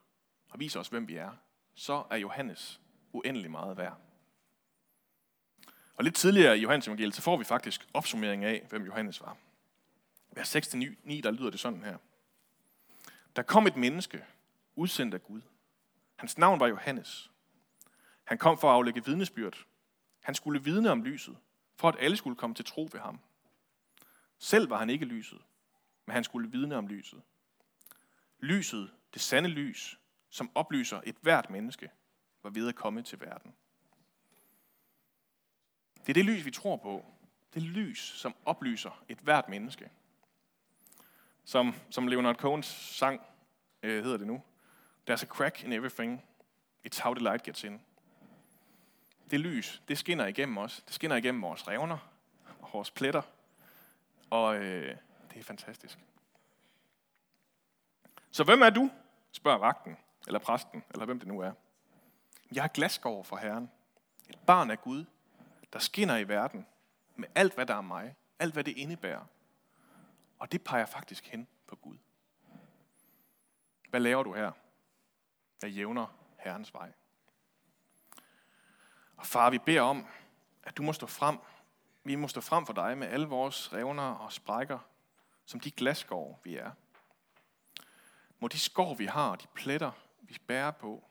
og 0.49 0.59
viser 0.59 0.79
os, 0.79 0.87
hvem 0.87 1.07
vi 1.07 1.15
er, 1.15 1.31
så 1.75 2.03
er 2.09 2.15
Johannes 2.15 2.81
uendelig 3.13 3.51
meget 3.51 3.77
værd. 3.77 3.97
Og 5.95 6.03
lidt 6.03 6.15
tidligere 6.15 6.57
i 6.57 6.61
Johannes 6.61 6.87
evangeliet, 6.87 7.15
så 7.15 7.21
får 7.21 7.37
vi 7.37 7.43
faktisk 7.43 7.87
opsummering 7.93 8.45
af, 8.45 8.65
hvem 8.69 8.85
Johannes 8.85 9.21
var. 9.21 9.37
Vers 10.31 10.55
6-9, 10.55 11.21
der 11.21 11.31
lyder 11.31 11.49
det 11.49 11.59
sådan 11.59 11.83
her. 11.83 11.97
Der 13.35 13.41
kom 13.41 13.67
et 13.67 13.75
menneske, 13.75 14.25
udsendt 14.75 15.13
af 15.13 15.23
Gud. 15.23 15.41
Hans 16.15 16.37
navn 16.37 16.59
var 16.59 16.67
Johannes. 16.67 17.31
Han 18.23 18.37
kom 18.37 18.57
for 18.57 18.69
at 18.69 18.75
aflægge 18.75 19.05
vidnesbyrd. 19.05 19.65
Han 20.21 20.35
skulle 20.35 20.63
vidne 20.63 20.91
om 20.91 21.03
lyset, 21.03 21.37
for 21.75 21.89
at 21.89 21.95
alle 21.99 22.17
skulle 22.17 22.35
komme 22.35 22.55
til 22.55 22.65
tro 22.65 22.89
ved 22.91 22.99
ham. 22.99 23.19
Selv 24.43 24.69
var 24.69 24.77
han 24.77 24.89
ikke 24.89 25.05
lyset, 25.05 25.41
men 26.05 26.13
han 26.13 26.23
skulle 26.23 26.51
vidne 26.51 26.75
om 26.75 26.87
lyset. 26.87 27.21
Lyset, 28.39 28.91
det 29.13 29.21
sande 29.21 29.49
lys, 29.49 29.99
som 30.29 30.51
oplyser 30.55 31.01
et 31.05 31.15
hvert 31.21 31.49
menneske, 31.49 31.91
var 32.43 32.49
ved 32.49 32.67
at 32.67 32.75
komme 32.75 33.01
til 33.01 33.19
verden. 33.19 33.53
Det 35.95 36.09
er 36.09 36.13
det 36.13 36.25
lys, 36.25 36.45
vi 36.45 36.51
tror 36.51 36.77
på. 36.77 37.05
Det 37.53 37.61
lys, 37.61 37.99
som 37.99 38.35
oplyser 38.45 39.03
et 39.09 39.17
hvert 39.17 39.49
menneske. 39.49 39.89
Som, 41.43 41.73
som 41.89 42.07
Leonard 42.07 42.35
Cohens 42.35 42.65
sang 42.65 43.21
øh, 43.83 44.03
hedder 44.03 44.17
det 44.17 44.27
nu. 44.27 44.41
There's 45.09 45.23
a 45.23 45.27
crack 45.27 45.63
in 45.63 45.73
everything. 45.73 46.23
It's 46.87 47.01
how 47.01 47.13
the 47.13 47.23
light 47.23 47.43
gets 47.43 47.63
in. 47.63 47.81
Det 49.31 49.39
lys, 49.39 49.81
det 49.87 49.97
skinner 49.97 50.25
igennem 50.25 50.57
os. 50.57 50.83
Det 50.87 50.93
skinner 50.93 51.15
igennem 51.15 51.41
vores 51.41 51.67
revner 51.67 51.97
og 52.59 52.69
vores 52.73 52.91
pletter. 52.91 53.21
Og 54.33 54.55
øh, 54.55 54.97
det 55.31 55.39
er 55.39 55.43
fantastisk. 55.43 55.99
Så 58.31 58.43
hvem 58.43 58.61
er 58.61 58.69
du? 58.69 58.91
spørger 59.31 59.57
vagten, 59.57 59.97
eller 60.27 60.39
præsten, 60.39 60.83
eller 60.91 61.05
hvem 61.05 61.19
det 61.19 61.27
nu 61.27 61.39
er. 61.39 61.51
Jeg 62.51 62.63
er 62.63 62.67
glasgård 62.67 63.25
for 63.25 63.35
Herren. 63.35 63.71
Et 64.29 64.39
barn 64.47 64.71
af 64.71 64.81
Gud, 64.81 65.05
der 65.73 65.79
skinner 65.79 66.17
i 66.17 66.27
verden 66.27 66.67
med 67.15 67.27
alt, 67.35 67.53
hvad 67.53 67.65
der 67.65 67.75
er 67.75 67.81
mig. 67.81 68.15
Alt, 68.39 68.53
hvad 68.53 68.63
det 68.63 68.77
indebærer. 68.77 69.25
Og 70.39 70.51
det 70.51 70.63
peger 70.63 70.85
faktisk 70.85 71.27
hen 71.27 71.47
på 71.67 71.75
Gud. 71.75 71.97
Hvad 73.89 73.99
laver 73.99 74.23
du 74.23 74.33
her? 74.33 74.51
Jeg 75.61 75.69
jævner 75.69 76.07
Herrens 76.37 76.73
vej? 76.73 76.91
Og 79.17 79.25
far, 79.25 79.49
vi 79.49 79.57
beder 79.57 79.81
om, 79.81 80.07
at 80.63 80.77
du 80.77 80.83
må 80.83 80.93
stå 80.93 81.07
frem. 81.07 81.37
Vi 82.03 82.15
må 82.15 82.27
stå 82.27 82.41
frem 82.41 82.65
for 82.65 82.73
dig 82.73 82.97
med 82.97 83.07
alle 83.07 83.27
vores 83.27 83.73
revner 83.73 84.03
og 84.03 84.33
sprækker, 84.33 84.79
som 85.45 85.59
de 85.59 85.71
glasgård, 85.71 86.39
vi 86.43 86.55
er. 86.55 86.71
Må 88.39 88.47
de 88.47 88.59
skår, 88.59 88.95
vi 88.95 89.05
har, 89.05 89.35
de 89.35 89.47
pletter, 89.47 89.91
vi 90.21 90.37
bærer 90.47 90.71
på, 90.71 91.03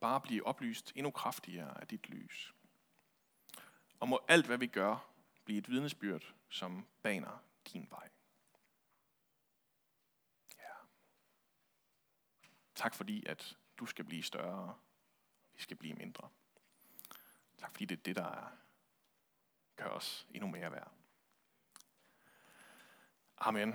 bare 0.00 0.20
blive 0.20 0.46
oplyst 0.46 0.92
endnu 0.96 1.10
kraftigere 1.10 1.80
af 1.80 1.86
dit 1.86 2.08
lys. 2.08 2.54
Og 4.00 4.08
må 4.08 4.20
alt, 4.28 4.46
hvad 4.46 4.58
vi 4.58 4.66
gør, 4.66 5.06
blive 5.44 5.58
et 5.58 5.68
vidnesbyrd, 5.68 6.34
som 6.48 6.86
baner 7.02 7.38
din 7.72 7.86
vej. 7.90 8.08
Ja. 10.58 10.74
Tak 12.74 12.94
fordi, 12.94 13.26
at 13.26 13.56
du 13.78 13.86
skal 13.86 14.04
blive 14.04 14.22
større, 14.22 14.74
vi 15.54 15.62
skal 15.62 15.76
blive 15.76 15.94
mindre. 15.94 16.28
Tak 17.58 17.70
fordi 17.70 17.84
det 17.84 17.98
er 17.98 18.02
det, 18.02 18.16
der 18.16 18.24
er 18.24 18.63
gør 19.76 19.88
os 19.88 20.26
endnu 20.30 20.48
mere 20.48 20.72
værd. 20.72 20.90
Amen. 23.38 23.74